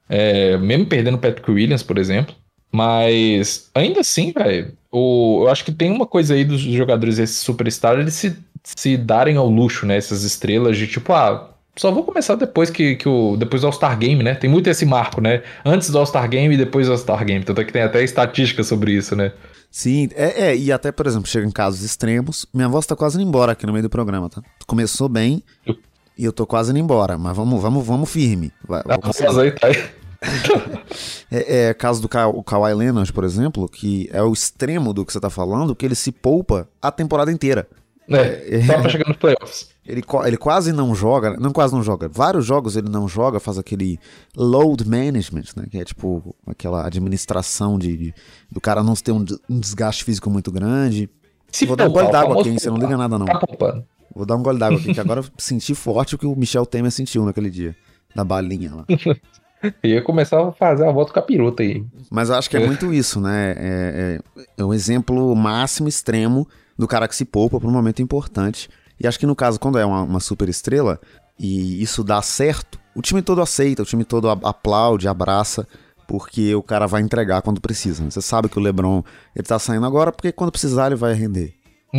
[0.09, 2.35] É, mesmo perdendo o Patrick Williams, por exemplo.
[2.71, 8.01] Mas ainda assim, velho, eu acho que tem uma coisa aí dos jogadores esses superstars,
[8.01, 9.97] eles se, se darem ao luxo, né?
[9.97, 13.37] Essas estrelas de tipo, ah, só vou começar depois que, que o.
[13.37, 14.35] Depois do All-Star Game, né?
[14.35, 15.43] Tem muito esse marco, né?
[15.65, 17.45] Antes do All-Star Game e depois do All-Star Game.
[17.45, 19.33] Tanto é que tem até estatística sobre isso, né?
[19.71, 22.47] Sim, é, é, e até, por exemplo, chega em casos extremos.
[22.55, 24.41] Minha voz tá quase indo embora aqui no meio do programa, tá?
[24.67, 25.77] Começou bem eu...
[26.17, 28.51] e eu tô quase indo embora, mas vamos, vamos, vamos firme.
[28.67, 29.85] Vai, a voz aí tá aí.
[31.31, 35.05] é, é caso do Ka o Kawhi Leonard, por exemplo, que é o extremo do
[35.05, 37.69] que você tá falando, que ele se poupa a temporada inteira.
[38.09, 39.69] É, só pra chegar nos playoffs.
[39.85, 42.09] Ele, ele quase não joga, não quase não joga.
[42.09, 43.99] Vários jogos ele não joga, faz aquele
[44.37, 45.67] load management, né?
[45.71, 48.15] Que é tipo aquela administração de, de
[48.51, 51.11] do cara não ter um, um desgaste físico muito grande.
[51.51, 52.59] Se Vou dar um gole d'água aqui, hein?
[52.59, 53.27] Você não liga nada, não.
[53.27, 53.83] Tá
[54.15, 56.67] Vou dar um gole d'água aqui, que agora eu senti forte o que o Michel
[56.67, 57.77] Temer sentiu naquele dia.
[58.15, 58.85] Na balinha lá.
[59.83, 61.85] Ia começar a fazer a volta com a piruta aí.
[62.11, 63.55] Mas eu acho que é, muito isso, né?
[63.57, 66.49] É, é, é um exemplo máximo, extremo
[66.79, 68.69] do cara que se poupa para um momento importante.
[68.99, 71.01] E acho que no caso, quando é uma, uma super estrela
[71.39, 75.67] e isso dá certo, o time todo aceita, o time todo aplaude, abraça,
[76.07, 78.03] porque o cara vai entregar quando precisa.
[78.03, 78.11] Né?
[78.11, 79.03] Você sabe que o LeBron
[79.35, 81.55] ele tá saindo agora porque quando precisar ele vai render.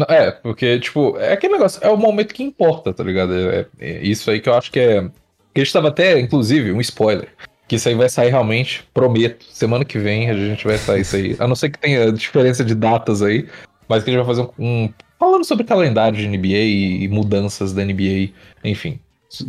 [0.09, 3.33] É, porque, tipo, é aquele negócio, é o momento que importa, tá ligado?
[3.33, 5.09] É, é isso aí que eu acho que é
[5.57, 7.29] que a gente estava até, inclusive, um spoiler.
[7.67, 9.45] Que isso aí vai sair realmente, prometo.
[9.51, 11.35] Semana que vem a gente vai sair isso aí.
[11.39, 13.47] A não ser que tenha diferença de datas aí.
[13.87, 14.83] Mas que a gente vai fazer um.
[14.85, 18.29] um falando sobre calendário de NBA e mudanças da NBA.
[18.63, 18.99] Enfim,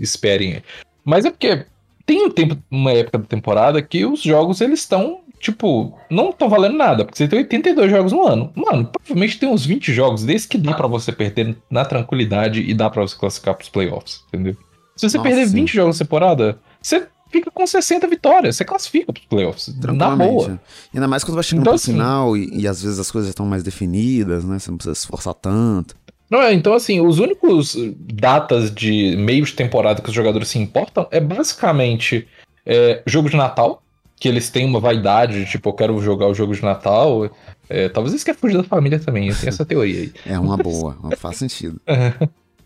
[0.00, 0.62] esperem.
[1.04, 1.64] Mas é porque
[2.09, 6.48] tem um tempo, uma época da temporada que os jogos eles estão, tipo, não estão
[6.48, 7.04] valendo nada.
[7.04, 8.50] Porque você tem 82 jogos no ano.
[8.54, 12.72] Mano, provavelmente tem uns 20 jogos desde que dá para você perder na tranquilidade e
[12.72, 14.57] dá para você classificar pros playoffs, entendeu?
[14.96, 15.76] Se você Nossa, perder 20 sim.
[15.76, 19.75] jogos na temporada, você fica com 60 vitórias, você classifica pros playoffs.
[19.79, 20.61] Na boa.
[20.95, 23.29] Ainda mais quando vai chegando então, pro assim, final e, e, às vezes as coisas
[23.29, 24.59] estão mais definidas, né?
[24.59, 25.97] Você não precisa se esforçar tanto.
[26.31, 30.59] Não, é, então assim, os únicos datas de meio de temporada que os jogadores se
[30.59, 32.27] importam é basicamente
[32.67, 33.83] é, jogo de Natal,
[34.17, 37.31] que eles têm uma vaidade, de, tipo, eu quero jogar o jogo de Natal.
[37.69, 40.12] É, talvez eles querem fugir da família também, tem essa teoria aí.
[40.27, 41.81] É uma boa, faz sentido.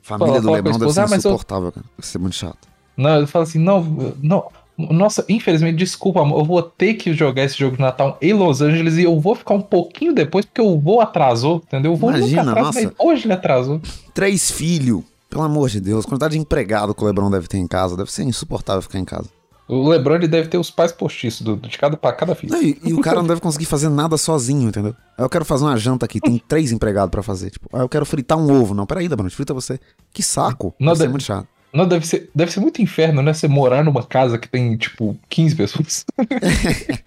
[0.03, 1.73] Família fala, do Lebron deve ser ah, insuportável, eu...
[1.73, 1.87] cara.
[1.97, 2.72] Deve ser muito chato.
[2.97, 4.45] Não, ele fala assim, não, não,
[4.77, 8.61] Nossa, infelizmente, desculpa, amor, eu vou ter que jogar esse jogo de Natal em Los
[8.61, 11.93] Angeles e eu vou ficar um pouquinho depois porque o voo atrasou, entendeu?
[11.93, 12.95] O voo Imagina, nunca atrasa, nossa.
[12.99, 13.81] hoje ele atrasou.
[14.15, 15.03] Três filhos.
[15.31, 17.97] Pelo amor de Deus, quantidade de empregado que o Lebron deve ter em casa.
[17.97, 19.31] Deve ser insuportável ficar em casa.
[19.69, 22.53] O LeBron ele deve ter os pais postiços do, de cada para cada filho.
[22.53, 24.95] Não, E, e o cara não deve conseguir fazer nada sozinho, entendeu?
[25.17, 27.49] Aí eu quero fazer uma janta aqui, tem três empregados pra fazer.
[27.49, 28.75] Tipo, aí eu quero fritar um ovo.
[28.75, 29.81] Não, peraí, Lebron, frita você.
[30.13, 30.75] Que saco.
[30.79, 31.49] Não, Deve ser deve- muito chato.
[31.73, 33.33] Não, deve ser, deve ser muito inferno, né?
[33.33, 36.05] Você morar numa casa que tem, tipo, 15 pessoas.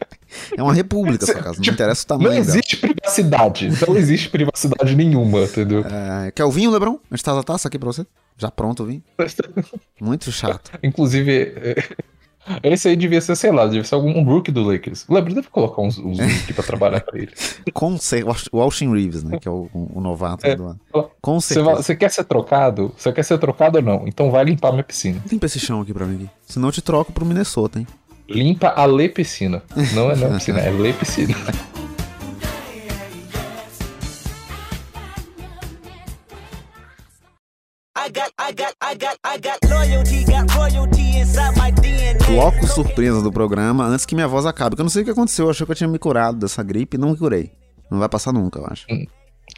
[0.57, 2.57] É uma república essa casa, não Tipo, interessa o Não tamanho dela.
[2.57, 3.69] existe privacidade.
[3.87, 5.85] Não existe privacidade nenhuma, entendeu?
[5.85, 6.99] É, quer o vinho, Lebron?
[7.09, 8.05] A gente traz a taça aqui pra você.
[8.37, 9.01] Já pronto o vinho.
[10.01, 10.71] Muito chato.
[10.83, 11.75] Inclusive, é,
[12.63, 15.05] esse aí devia ser, sei lá, devia ser algum um rookie do Lakers.
[15.09, 17.31] O LeBron deve colocar uns, uns rookie pra trabalhar pra ele.
[17.73, 17.97] Com
[18.51, 19.37] o Austin Reeves, né?
[19.39, 20.55] Que é o, o novato É.
[20.55, 20.77] do
[21.21, 21.75] Com Você, certeza.
[21.83, 22.93] você quer ser trocado?
[22.97, 24.07] Você quer ser trocado ou não?
[24.07, 25.21] Então vai limpar minha piscina.
[25.31, 26.15] Limpa esse chão aqui pra mim.
[26.15, 26.29] Aqui.
[26.47, 27.87] Senão eu te troco pro Minnesota, hein?
[28.29, 29.61] Limpa a lê piscina.
[29.93, 31.35] Não é não piscina, é lê piscina.
[37.97, 40.94] I got, I got, I got, I got loyalty, got royalty.
[42.27, 44.75] Bloco surpresa do programa antes que minha voz acabe.
[44.75, 45.45] Que eu não sei o que aconteceu.
[45.45, 47.51] Eu achei que eu tinha me curado dessa gripe e não me curei.
[47.89, 48.85] Não vai passar nunca, eu acho.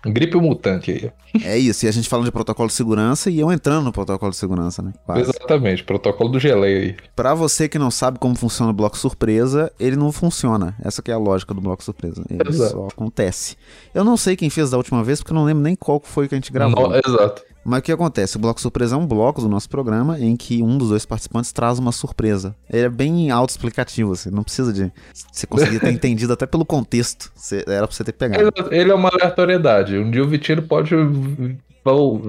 [0.06, 1.12] Gripe mutante aí.
[1.44, 1.86] É isso.
[1.86, 4.82] E a gente falando de protocolo de segurança e eu entrando no protocolo de segurança,
[4.82, 4.94] né?
[5.06, 5.22] Quase.
[5.22, 6.96] Exatamente, protocolo do geleia aí.
[7.16, 10.76] Pra você que não sabe como funciona o bloco surpresa, ele não funciona.
[10.84, 12.24] Essa que é a lógica do bloco surpresa.
[12.30, 12.72] Ele Exato.
[12.72, 13.56] só acontece.
[13.96, 16.28] Eu não sei quem fez da última vez, porque eu não lembro nem qual foi
[16.28, 16.90] que a gente gravou.
[16.90, 17.44] No- exato.
[17.68, 18.38] Mas o que acontece?
[18.38, 21.52] O bloco surpresa é um bloco do nosso programa em que um dos dois participantes
[21.52, 22.56] traz uma surpresa.
[22.72, 24.90] Ele é bem autoexplicativo, assim, não precisa de.
[25.30, 27.30] Você conseguir ter entendido até pelo contexto.
[27.68, 28.42] Era pra você ter pegado.
[28.44, 28.74] Exato.
[28.74, 29.98] Ele é uma aleatoriedade.
[29.98, 30.96] Um dia o Vitinho pode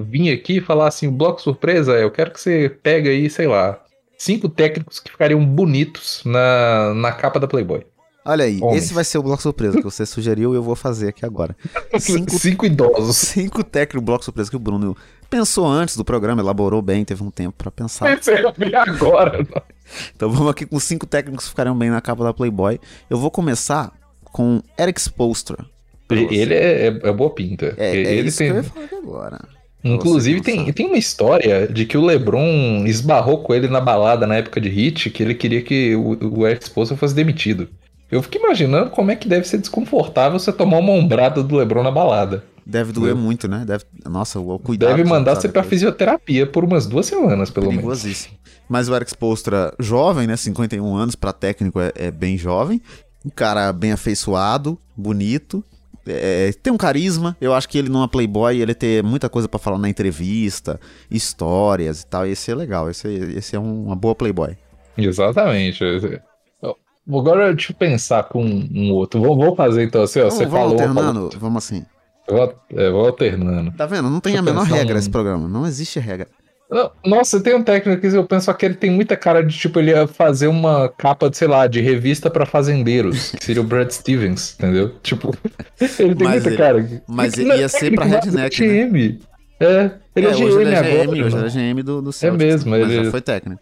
[0.07, 3.47] vir aqui e falar assim: o bloco surpresa, eu quero que você pegue aí, sei
[3.47, 3.79] lá,
[4.17, 7.85] cinco técnicos que ficariam bonitos na, na capa da Playboy.
[8.25, 8.83] Olha aí, Homens.
[8.83, 11.55] esse vai ser o bloco surpresa que você sugeriu e eu vou fazer aqui agora.
[11.97, 13.15] Cinco, Cinco idosos.
[13.15, 14.95] cinco técnicos bloco surpresa que o Bruno
[15.29, 18.19] pensou antes do programa, elaborou bem, teve um tempo pra pensar.
[18.87, 19.45] Agora.
[20.15, 22.79] Então vamos aqui com cinco técnicos que ficariam bem na capa da Playboy.
[23.09, 23.91] Eu vou começar
[24.23, 25.65] com Eric Spoelstra.
[26.11, 27.73] Ele é, é- é boa pinta.
[27.75, 28.47] É, é ele tem.
[28.51, 29.39] que eu ia falar agora.
[29.83, 34.35] Inclusive, tem, tem uma história de que o LeBron esbarrou com ele na balada na
[34.35, 37.69] época de hit, que ele queria que o, o Eric Spoelstra fosse demitido.
[38.11, 41.83] Eu fico imaginando como é que deve ser desconfortável você tomar uma ombrada do LeBron
[41.83, 42.43] na balada.
[42.69, 43.63] Deve doer muito, né?
[43.65, 43.83] Deve...
[44.07, 44.95] Nossa, o cuidado.
[44.95, 48.29] Deve mandar você pra fisioterapia por umas duas semanas, pelo menos.
[48.69, 50.37] Mas o Eric Spoelstra, jovem, né?
[50.37, 52.79] 51 anos, pra técnico é, é bem jovem.
[53.25, 55.63] Um cara bem afeiçoado, bonito.
[56.07, 57.35] é, tem um carisma.
[57.41, 60.79] Eu acho que ele numa Playboy ele ter muita coisa pra falar na entrevista,
[61.09, 62.25] histórias e tal.
[62.27, 62.89] Esse é legal.
[62.89, 64.55] Esse, esse é um- uma boa Playboy.
[64.97, 65.83] Exatamente.
[67.11, 69.19] Agora deixa eu pensar com um outro.
[69.21, 70.23] Vou, vou fazer então assim, ó.
[70.25, 70.71] Vamos, Você falou.
[70.73, 71.29] alternando?
[71.39, 71.83] Vamos assim.
[72.29, 73.71] Vou, é, vou alternando.
[73.71, 74.09] Tá vendo?
[74.09, 75.47] Não tem Deixa a eu menor regra um- esse programa.
[75.47, 76.27] Não existe regra.
[77.03, 79.79] Nossa, tem um técnico que eu penso só que ele tem muita cara de tipo,
[79.79, 83.65] ele ia fazer uma capa de, sei lá, de revista pra fazendeiros, que seria o
[83.65, 84.93] Brad Stevens, entendeu?
[85.01, 85.35] Tipo,
[85.99, 87.01] ele tem Mas muita ele- cara.
[87.07, 89.17] mas Ele não é ia ser pra Redneck, é né?
[89.61, 91.07] É, ele é, É, GM ele é agora.
[91.07, 91.47] GM, hoje né?
[91.47, 93.61] é GM do, do Celtics, mesmo, Mas ele- já foi técnico.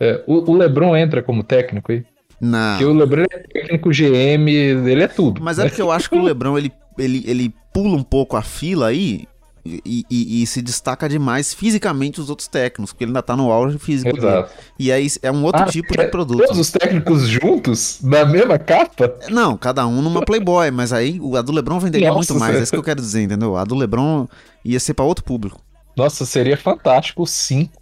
[0.00, 2.02] É, o, o LeBron entra como técnico aí.
[2.40, 2.78] Não.
[2.78, 5.42] Porque o LeBron é técnico, GM, ele é tudo.
[5.42, 8.42] Mas é porque eu acho que o Lebron ele, ele, ele pula um pouco a
[8.42, 9.26] fila aí
[9.64, 13.52] e, e- e se destaca demais fisicamente os outros técnicos, porque ele ainda tá no
[13.52, 14.26] auge físico dele.
[14.26, 14.50] Exato.
[14.78, 16.38] E aí é um outro Ah, tipo é, de produto.
[16.42, 19.14] Todos os técnicos juntos, na mesma capa?
[19.28, 22.56] Não, cada um numa Playboy, mas aí o- a do Lebron venderia Nossa, muito mais,
[22.58, 23.54] é isso que eu quero dizer, entendeu?
[23.56, 24.26] A do Lebron
[24.64, 25.60] ia ser pra outro público.
[25.96, 27.78] Nossa, seria fantástico cinco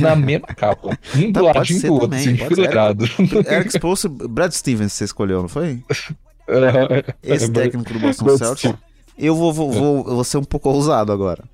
[0.00, 0.98] na mesma capa.
[1.14, 3.04] Um Tá, do ladinho do outro, enfileirado.
[3.48, 5.80] Eric Spoelstra, Brad Stevens você escolheu, não foi?
[6.50, 8.74] É, Esse é, técnico do Boston Celtics.
[9.18, 11.44] Eu vou, vou, vou, eu vou ser um pouco ousado agora,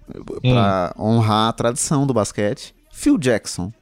[0.41, 2.75] pra honrar a tradição do basquete.
[2.93, 3.73] Phil Jackson.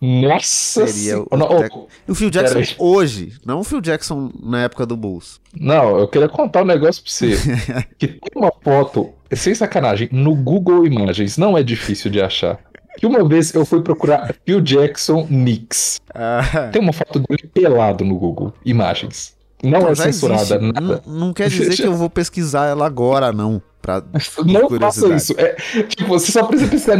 [0.00, 1.36] Nossa Seria o.
[1.36, 1.72] Não, tec-
[2.08, 5.40] o Phil Jackson hoje, não o Phil Jackson na época do Bulls.
[5.54, 7.36] não, eu queria contar um negócio pra você.
[7.98, 12.58] que tem uma foto, sem sacanagem, no Google Imagens, não é difícil de achar.
[12.98, 16.00] Que uma vez eu fui procurar Phil Jackson Knicks.
[16.12, 19.34] Ah, Tem uma foto dele pelado no Google Imagens.
[19.62, 20.58] Não é censurada.
[20.58, 23.62] Não, não quer dizer que eu vou pesquisar ela agora, não.
[23.80, 24.00] Pra,
[24.46, 25.34] Não faça isso.
[25.36, 25.54] É,
[25.88, 26.98] tipo, você só precisa pesquisar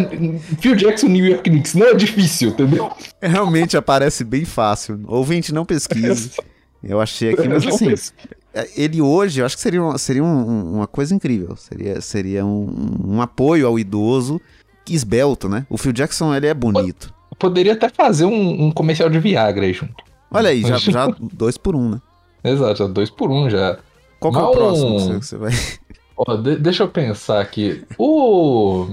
[0.61, 1.75] Phil Jackson New York Knicks.
[1.75, 2.91] Não é difícil, entendeu?
[3.21, 5.01] Realmente aparece bem fácil.
[5.07, 6.33] Ouvinte, não pesquise.
[6.83, 7.95] Eu achei aqui, mas assim,
[8.53, 11.55] é, ele hoje, eu acho que seria, uma, seria um- uma coisa incrível.
[11.57, 14.41] Seria, seria um, um apoio ao idoso
[14.89, 15.65] esbelto, né?
[15.71, 17.15] O Phil Jackson, ele é bonito.
[17.39, 19.95] poderia até fazer um, um comercial de Viagra aí junto.
[20.31, 22.01] Olha aí, já, já dois por um, né?
[22.45, 23.79] Exato, já dois por um já.
[24.19, 25.53] Qual que é o próximo que você- você vai.
[26.17, 27.85] Ó, de- deixa eu pensar aqui.
[27.99, 28.87] O.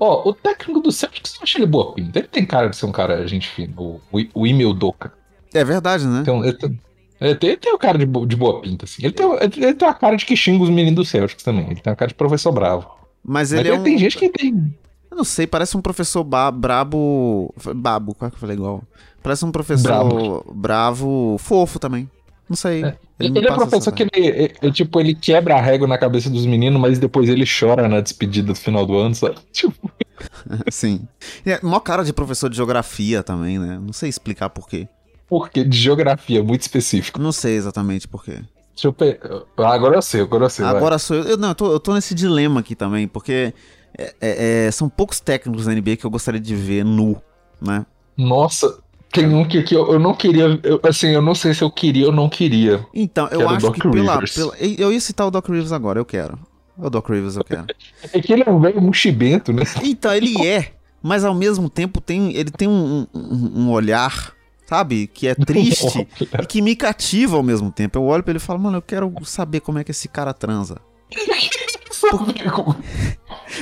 [0.00, 2.18] Ó, o técnico do Celtics, eu acho ele boa pinta.
[2.18, 3.72] Ele tem cara de ser um cara gente fina.
[3.76, 5.12] O, o, Emil Doca.
[5.54, 6.24] É verdade, né?
[6.28, 6.80] Um- ele, tem,
[7.20, 9.02] ele, tem, ele tem um cara de, bo- de boa pinta, assim.
[9.04, 11.66] Ele tem, ele, tem uma cara de que xinga os meninos do Celtics também.
[11.66, 12.88] Ele tem uma cara de professor bravo.
[13.24, 13.82] Mas Mas ele é um.
[13.84, 14.74] tem gente que tem.
[15.08, 17.54] Eu não sei, parece um professor ba brabo.
[17.76, 18.82] Babo, qual que eu falei igual?
[19.22, 22.10] Parece um professor bravo, fofo também.
[22.48, 22.84] Não sei.
[22.84, 22.96] É.
[23.20, 26.28] me Ele, é professor que ele, é- é, tipo, ele quebra a régua na cabeça
[26.28, 29.36] dos meninos, mas depois ele chora na despedida do final do ano, sabe?
[29.52, 29.90] Tipo.
[30.70, 31.06] Sim.
[31.44, 33.78] E é mó cara de professor de geografia também, né?
[33.82, 34.86] Não sei explicar por quê.
[35.28, 37.18] porque de geografia, muito específico.
[37.20, 38.40] Não sei exatamente por quê.
[38.74, 39.18] Deixa eu pe...
[39.56, 40.64] Agora eu sei, agora eu sei.
[40.64, 40.76] vai.
[40.76, 41.24] Agora sou eu.
[41.24, 43.52] eu não, eu tô, eu tô nesse dilema aqui também, porque
[43.96, 47.20] é- é- é, são poucos técnicos da NBA que eu gostaria de ver nu,
[47.60, 47.84] né?
[48.16, 48.78] Nossa,
[49.12, 50.58] tem um que, que eu, eu não queria.
[50.62, 52.84] eu- assim, eu não sei se eu queria ou não queria.
[52.94, 54.56] Então, eu acho que pela, pela.
[54.58, 56.38] Eu ia citar o Doc Rivers agora, eu quero.
[56.76, 57.66] O Doc Rivers eu quero.
[58.12, 59.62] É que ele é um velho mochibento, né?
[59.82, 64.32] Então, ele é, mas ao mesmo tempo tem, ele tem um, um- um olhar,
[64.66, 66.08] sabe, que é triste
[66.40, 67.98] e que me cativa ao mesmo tempo.
[67.98, 70.32] Eu olho pra ele e falo, mano, eu quero saber como é que esse cara
[70.32, 70.78] transa.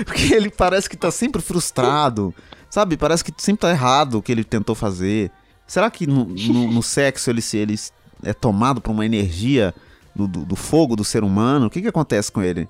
[0.06, 2.34] Porque ele parece que tá sempre frustrado,
[2.70, 2.96] sabe?
[2.96, 5.30] Parece que sempre tá errado o que ele tentou fazer.
[5.70, 7.76] Será que no, no- no sexo ele, se ele
[8.24, 9.72] é tomado por uma energia
[10.16, 11.66] do, do- do fogo do ser humano?
[11.66, 12.66] O que que acontece com ele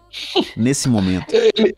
[0.54, 1.32] nesse momento?
[1.56, 1.74] ele,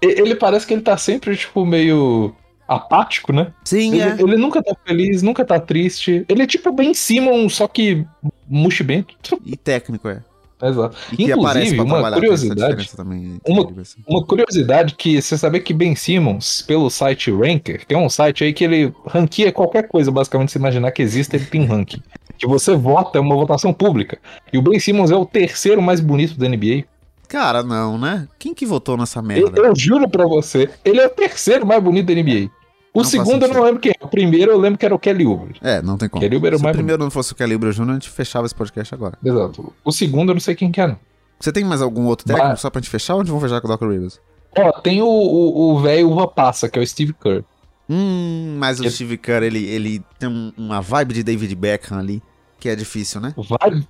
[0.00, 2.32] ele parece que ele tá sempre, tipo, meio
[2.68, 3.52] apático, né?
[3.64, 4.16] Sim, Ele, é.
[4.20, 6.24] ele nunca tá feliz, nunca tá triste.
[6.28, 8.06] Ele é tipo bem Simon, só que
[8.48, 9.16] mochibento.
[9.44, 10.22] E técnico, é.
[10.62, 10.96] Exato.
[11.18, 12.90] E Inclusive, uma curiosidade.
[12.96, 13.36] também.
[13.46, 14.00] Uma- assim.
[14.06, 18.52] Uma curiosidade que você sabia que Ben Simmons, pelo site Ranker, tem um site aí
[18.52, 22.00] que ele ranqueia qualquer coisa, basicamente, se imaginar que existe, ele tem ranking.
[22.38, 24.18] Que você vota, é uma votação pública.
[24.52, 26.84] E o Ben Simmons é o terceiro mais bonito da NBA.
[27.28, 28.28] Cara, não, né?
[28.38, 29.60] Quem que votou nessa Eu, merda?
[29.62, 32.50] eu juro pra você, ele é o terceiro mais bonito da NBA.
[32.94, 34.04] O Não segundo eu não lembro quem é.
[34.04, 35.56] O primeiro eu lembro que era o Kelly Oubre.
[35.62, 36.20] É, não tem como.
[36.20, 38.10] Kelly Oubre era Se o mais primeiro não fosse o Kelly Oubre Jr., a gente
[38.10, 39.16] fechava esse podcast agora.
[39.24, 39.72] Exato.
[39.84, 40.98] O segundo eu não sei quem que é, não.
[41.40, 43.42] Você tem mais algum outro técnico Mas- só pra gente fechar ou a gente vamos
[43.48, 44.20] fechar com o Doc Rivers?
[44.56, 47.42] Ó, tem o- velho uva passa, que é o Steve Kerr.
[47.88, 52.22] Hum, mas o Steve Kerr, ele, ele tem um- uma vibe de David Beckham ali,
[52.60, 53.34] que é difícil, né?
[53.36, 53.82] Vai.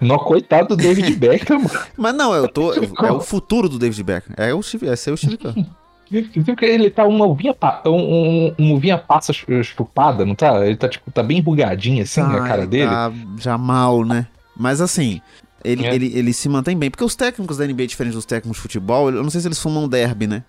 [0.00, 1.80] Não, coitado do David Beckham, mano.
[1.96, 2.72] Mas não, eu tô.
[2.72, 4.34] É o futuro do David Beckham.
[4.38, 5.54] É o Steve, é ser o Steve Kerr.
[6.10, 7.54] Viu que ele tá uma uvinha,
[7.86, 10.64] um, um, uma uvinha passa chu- chupada, não tá?
[10.64, 12.90] Ele tá, tipo, tá bem enrugadinho assim a Tá, cara ele dele.
[12.90, 14.26] Tá já mal, né?
[14.56, 15.20] Mas assim,
[15.64, 15.94] ele, É.
[15.94, 16.90] ele, ele se mantém bem.
[16.90, 19.58] Porque os técnicos da NBA, diferentes dos técnicos de futebol, eu não sei se eles
[19.58, 20.44] fumam derby, né?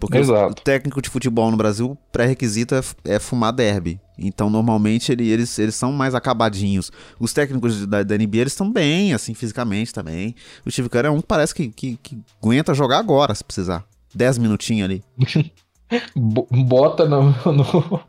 [0.00, 0.52] Porque o- Exato.
[0.52, 4.00] o técnico de futebol no Brasil, pré-requisito é, é fumar derby.
[4.16, 6.92] Então, normalmente, ele- eles, eles são mais acabadinhos.
[7.18, 10.36] Os técnicos da, da NBA, eles estão bem, assim, fisicamente também.
[10.64, 13.84] O Steve Kerr é um que parece que, que, que aguenta jogar agora, se precisar.
[14.14, 15.02] 10 minutinhos ali.
[16.14, 18.00] Bo- Bota no, no-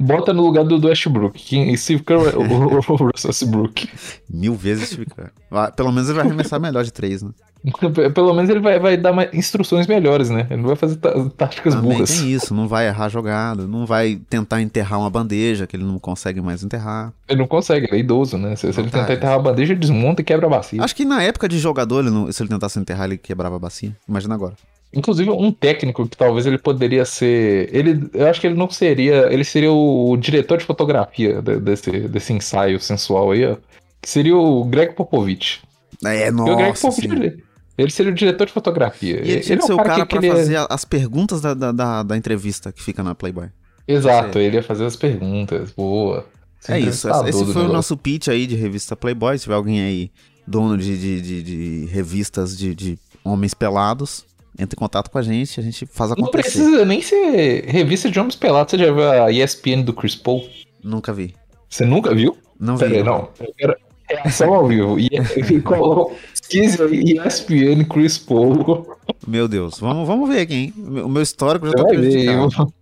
[0.00, 1.38] Bota no lugar do, do Westbrook.
[1.42, 3.88] Quem, Steve Kerr é o, o, o Westbrook.
[4.30, 5.30] Mil vezes Steve Kerr.
[5.50, 7.30] Vai- Pelo menos ele vai arremessar melhor de três, né?
[8.14, 10.46] Pelo menos ele vai, vai dar mais instruções melhores, né?
[10.48, 12.10] Ele não vai fazer tá- táticas Também burras.
[12.20, 15.98] tem isso, não vai errar jogada, não vai tentar enterrar uma bandeja que ele não
[15.98, 17.12] consegue mais enterrar.
[17.28, 18.54] Ele não consegue, ele é idoso, né?
[18.54, 20.82] Se, se ele tá, tentar enterrar a bandeja, ele desmonta e quebra a bacia.
[20.82, 23.58] Acho que na época de jogador, ele não- se ele tentasse enterrar, ele quebrava a
[23.58, 23.94] bacia.
[24.08, 24.54] Imagina agora.
[24.92, 27.68] Inclusive, um técnico que talvez ele poderia ser.
[27.74, 29.30] Ele, eu acho que ele não seria.
[29.32, 33.56] Ele seria o diretor de fotografia de- desse, desse ensaio sensual aí, ó.
[34.00, 35.60] Que seria o Greg Popovich.
[36.04, 37.44] É, Porque o Greg nossa, Popovich, ele,
[37.76, 39.16] ele seria o diretor de fotografia.
[39.22, 41.70] E ele que é ser o cara que pra ele fazer as perguntas da, da,
[41.72, 43.48] da, da entrevista que fica na Playboy.
[43.86, 45.70] Exato, ele ia fazer as perguntas.
[45.72, 46.26] Boa.
[46.66, 49.36] É isso, esse foi o nosso pitch aí de revista Playboy.
[49.38, 50.10] Se tiver alguém aí,
[50.46, 54.24] dono de, de, de, de revistas de, de homens pelados,
[54.58, 56.58] entre em contato com a gente, a gente faz Não acontecer.
[56.58, 58.70] precisa nem ser revista de homens pelados.
[58.70, 60.48] Você já viu a ESPN do Chris Paul?
[60.82, 61.34] Nunca vi.
[61.68, 62.36] Você nunca viu?
[62.58, 62.96] Não Pera vi.
[62.98, 63.28] aí, não.
[63.40, 63.76] Eu quero
[64.08, 64.98] reação ao vivo.
[64.98, 65.18] E aí
[67.26, 68.86] ESPN Chris Paul.
[69.26, 70.74] Meu Deus, vamos, vamos ver aqui, hein?
[70.76, 72.72] O meu histórico já tá prejudicado.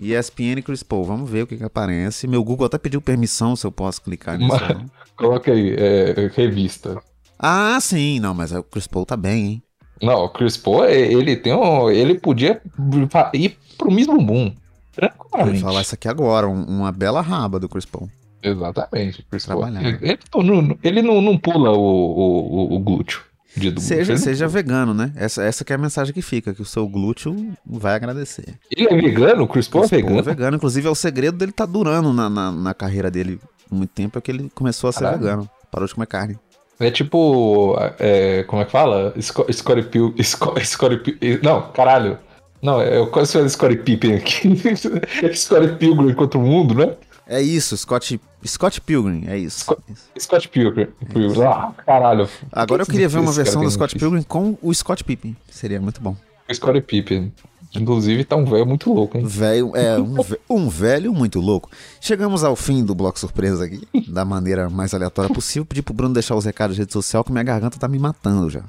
[0.00, 2.26] ESPN Chris Paul, vamos ver o que, que aparece.
[2.26, 4.56] Meu Google até pediu permissão se eu posso clicar nisso.
[4.60, 4.86] Mas- não.
[5.16, 7.00] Coloca aí, é, revista.
[7.38, 9.62] Ah, sim, não, mas o Chris Paul tá bem, hein?
[10.02, 11.90] Não, o Chris Paul, ele tem um.
[11.90, 12.60] Ele podia
[13.34, 14.52] ir pro mesmo boom.
[14.94, 15.60] Tranquilamente.
[15.60, 18.08] vou falar isso aqui agora, um- uma bela raba do Chris Paul.
[18.42, 19.60] Exatamente, Chris Paul.
[19.62, 19.88] Trabalhar.
[19.88, 20.18] Ele, ele
[20.52, 23.20] não, ele não, não pula o, o, o- o glúteo.
[23.78, 24.12] Seja.
[24.12, 25.12] Ele- seja vegano, né?
[25.16, 27.34] Essa, essa que é a mensagem que fica, que o seu glúteo
[27.66, 28.54] vai agradecer.
[28.70, 29.42] Ele é vegano?
[29.44, 30.18] O Chris Paul é Paul vegano?
[30.20, 33.40] é vegano, inclusive é o segredo dele tá durando na, na, na carreira dele
[33.70, 35.18] muito tempo, é que ele começou a ser Caralho.
[35.22, 35.50] vegano.
[35.70, 36.38] Parou de comer carne.
[36.80, 37.76] É tipo.
[37.98, 39.12] é, como é que fala?
[39.20, 40.14] Sco- Scottie Pil.
[40.22, 42.18] Sco- Scottie Pil- Não, caralho.
[42.62, 44.48] Não, eu quase falei Scottie Pippen aqui.
[45.34, 46.94] Scottie Pilgrim contra o mundo, né?
[47.30, 49.60] É isso, Scott, Scott Pilgrim, é isso.
[49.60, 49.82] Scott-.
[50.18, 50.86] Scott Pilgrim.
[51.12, 51.42] Pilgrim.
[51.42, 52.26] Ah, caralho.
[52.50, 53.98] Agora eu que queria ver uma versão do Scott?
[53.98, 55.36] Pilgrim com o Scott Pippen.
[55.50, 56.16] Seria muito bom.
[56.48, 57.32] O Scottie Pippen.
[57.74, 59.24] Inclusive, tá um velho muito louco, hein?
[59.24, 60.16] Velho, é um,
[60.48, 61.70] um velho muito louco.
[62.00, 65.66] Chegamos ao fim do bloco surpresa aqui, da maneira mais aleatória possível.
[65.66, 68.48] Pedi pro Bruno deixar os recados de rede social, que minha garganta tá me matando
[68.48, 68.62] já.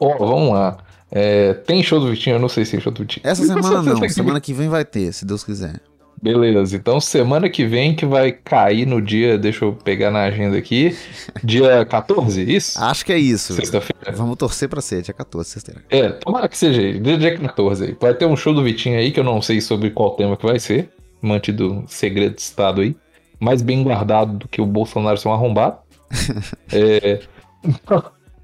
[0.00, 0.78] Ó, vamos lá.
[1.10, 2.36] É, tem show do Vitinho?
[2.36, 3.24] Eu não sei se tem show do Vitinho.
[3.24, 5.80] Essa semana não, semana que vem vai ter, se Deus quiser.
[6.22, 10.56] Beleza, então semana que vem que vai cair no dia, deixa eu pegar na agenda
[10.56, 10.96] aqui,
[11.42, 12.80] dia 14, isso?
[12.80, 13.54] Acho que é isso.
[13.54, 14.16] Sexta-feira.
[14.16, 15.84] Vamos torcer pra ser, dia 14, sexta-feira.
[15.90, 17.96] É, tomara que seja aí, dia dia 14 aí.
[18.00, 20.46] Vai ter um show do Vitinho aí, que eu não sei sobre qual tema que
[20.46, 22.94] vai ser, mantido segredo de estado aí,
[23.40, 25.78] mais bem guardado do que o Bolsonaro ser um arrombado.
[26.74, 27.20] É,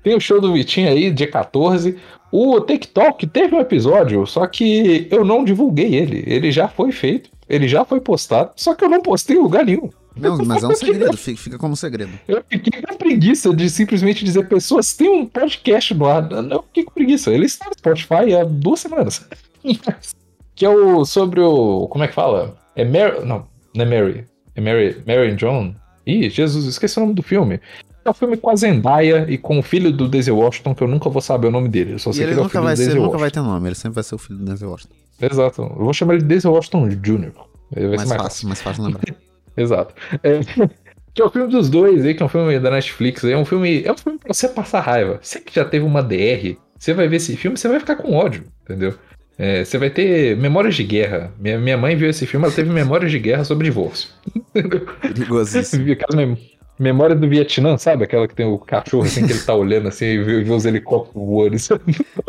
[0.03, 1.97] tem o show do Vitinho aí, dia 14.
[2.31, 6.25] O TikTok teve um episódio, só que eu não divulguei ele.
[6.27, 9.65] Ele já foi feito, ele já foi postado, só que eu não postei em lugar
[9.65, 9.91] nenhum.
[10.17, 12.13] Não, mas é um segredo, fica, como segredo.
[12.27, 16.29] Eu fiquei com preguiça de simplesmente dizer pessoas tem um podcast no ar.
[16.31, 17.31] Eu fiquei com preguiça.
[17.33, 19.27] Ele está no Spotify há duas semanas.
[20.55, 21.87] que é o sobre o.
[21.89, 22.57] Como é que fala?
[22.75, 23.25] É Mary.
[23.25, 24.25] Não, não é Mary.
[24.55, 25.75] É Mary, Mary and John.
[26.05, 27.61] Ih, Jesus, esqueci o nome do filme.
[28.05, 30.89] É um filme com a Zendaya e com o filho do Daisy Washington, que eu
[30.89, 31.93] nunca vou saber o nome dele.
[31.93, 33.19] Eu só E sei que ele ele é o nunca filho vai do ser, nunca
[33.19, 34.95] vai ter nome, ele sempre vai ser o filho do Denzel Washington.
[35.21, 35.63] Exato.
[35.63, 37.33] Eu vou chamar ele de Daisy Washington Jr.
[37.77, 39.03] Ele vai Mais ser mais fácil, mais fácil lembrar.
[39.57, 39.95] Exato.
[40.23, 40.41] É,
[41.15, 43.25] que é o filme dos dois aí, que é um filme da Netflix.
[43.25, 45.19] É um filme, é um filme pra você passar raiva.
[45.21, 48.15] Você que já teve uma DR, você vai ver esse filme, você vai ficar com
[48.15, 48.95] ódio, entendeu?
[49.37, 51.33] É, você vai ter memórias de guerra.
[51.39, 54.11] Minha, minha mãe viu esse filme, ela teve memórias de guerra sobre divórcio.
[55.01, 55.85] Perigosíssimo.
[55.85, 56.37] Viu Aquelas mem
[56.79, 58.05] memória do Vietnã, sabe?
[58.05, 60.65] Aquela que tem o cachorro assim que ele tá olhando assim e vê, vê os
[60.65, 61.57] helicópteros voando.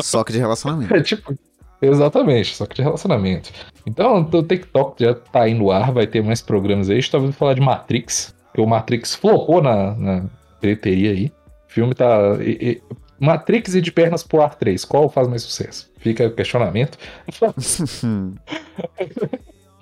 [0.02, 0.96] Só que de relacionamento.
[0.96, 1.38] É tipo.
[1.82, 3.52] Exatamente, só que de relacionamento.
[3.86, 6.98] Então, o TikTok já tá aí no ar, vai ter mais programas aí.
[6.98, 10.26] A gente tá ouvindo falar de Matrix, que o Matrix flopou na, na
[10.62, 11.26] bilheteria aí.
[11.70, 12.38] O filme tá.
[12.42, 12.82] e- e-
[13.20, 15.90] Matrix e de pernas pro ar 3, qual faz mais sucesso?
[15.98, 16.98] Fica o questionamento.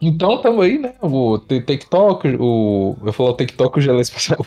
[0.01, 0.93] então, tamo aí, né?
[1.01, 2.95] O TikTok, o.
[3.05, 4.39] Eu falo o TikTok, o Gelé Espacial.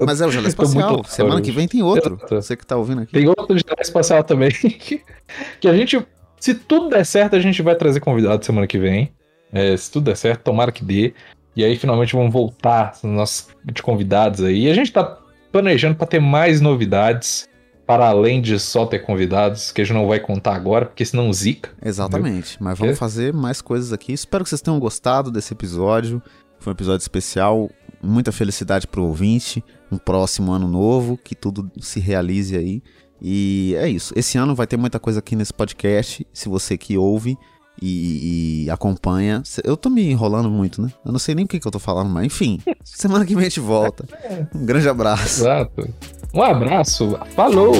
[0.00, 1.02] Mas é o muito Espacial.
[1.04, 2.14] Semana que vem tem outro.
[2.16, 2.34] Exato.
[2.34, 3.12] Você que tá ouvindo aqui.
[3.12, 4.50] Tem outro de espacial também.
[5.60, 5.98] que a gente,
[6.40, 9.10] se tudo der certo, a gente vai trazer convidado semana que vem.
[9.52, 11.14] É, se tudo der certo, tomara que dê.
[11.56, 14.66] E aí finalmente vamos voltar nós de convidados aí.
[14.66, 15.18] E a gente tá
[15.50, 17.48] planejando para ter mais novidades.
[17.86, 21.32] Para além de só ter convidados, que a gente não vai contar agora, porque senão
[21.32, 21.70] zica.
[21.82, 22.62] Exatamente.
[22.62, 22.98] Mas vamos É.
[22.98, 24.12] fazer mais coisas aqui.
[24.12, 26.22] Espero que vocês tenham gostado desse episódio.
[26.60, 27.70] Foi um episódio especial.
[28.02, 29.64] Muita felicidade pro ouvinte.
[29.90, 31.16] Um próximo ano novo.
[31.16, 32.82] Que tudo se realize aí.
[33.20, 34.12] E é isso.
[34.16, 36.26] Esse ano vai ter muita coisa aqui nesse podcast.
[36.32, 37.36] Se você que ouve
[37.80, 39.42] e, e acompanha.
[39.64, 40.92] Eu tô me enrolando muito, né?
[41.04, 42.60] Eu não sei nem o que, que eu tô falando, mas enfim.
[42.84, 44.04] Semana que vem a gente volta.
[44.54, 45.42] Um grande abraço.
[45.42, 45.88] Exato.
[46.34, 47.18] Um abraço.
[47.34, 47.72] Falou!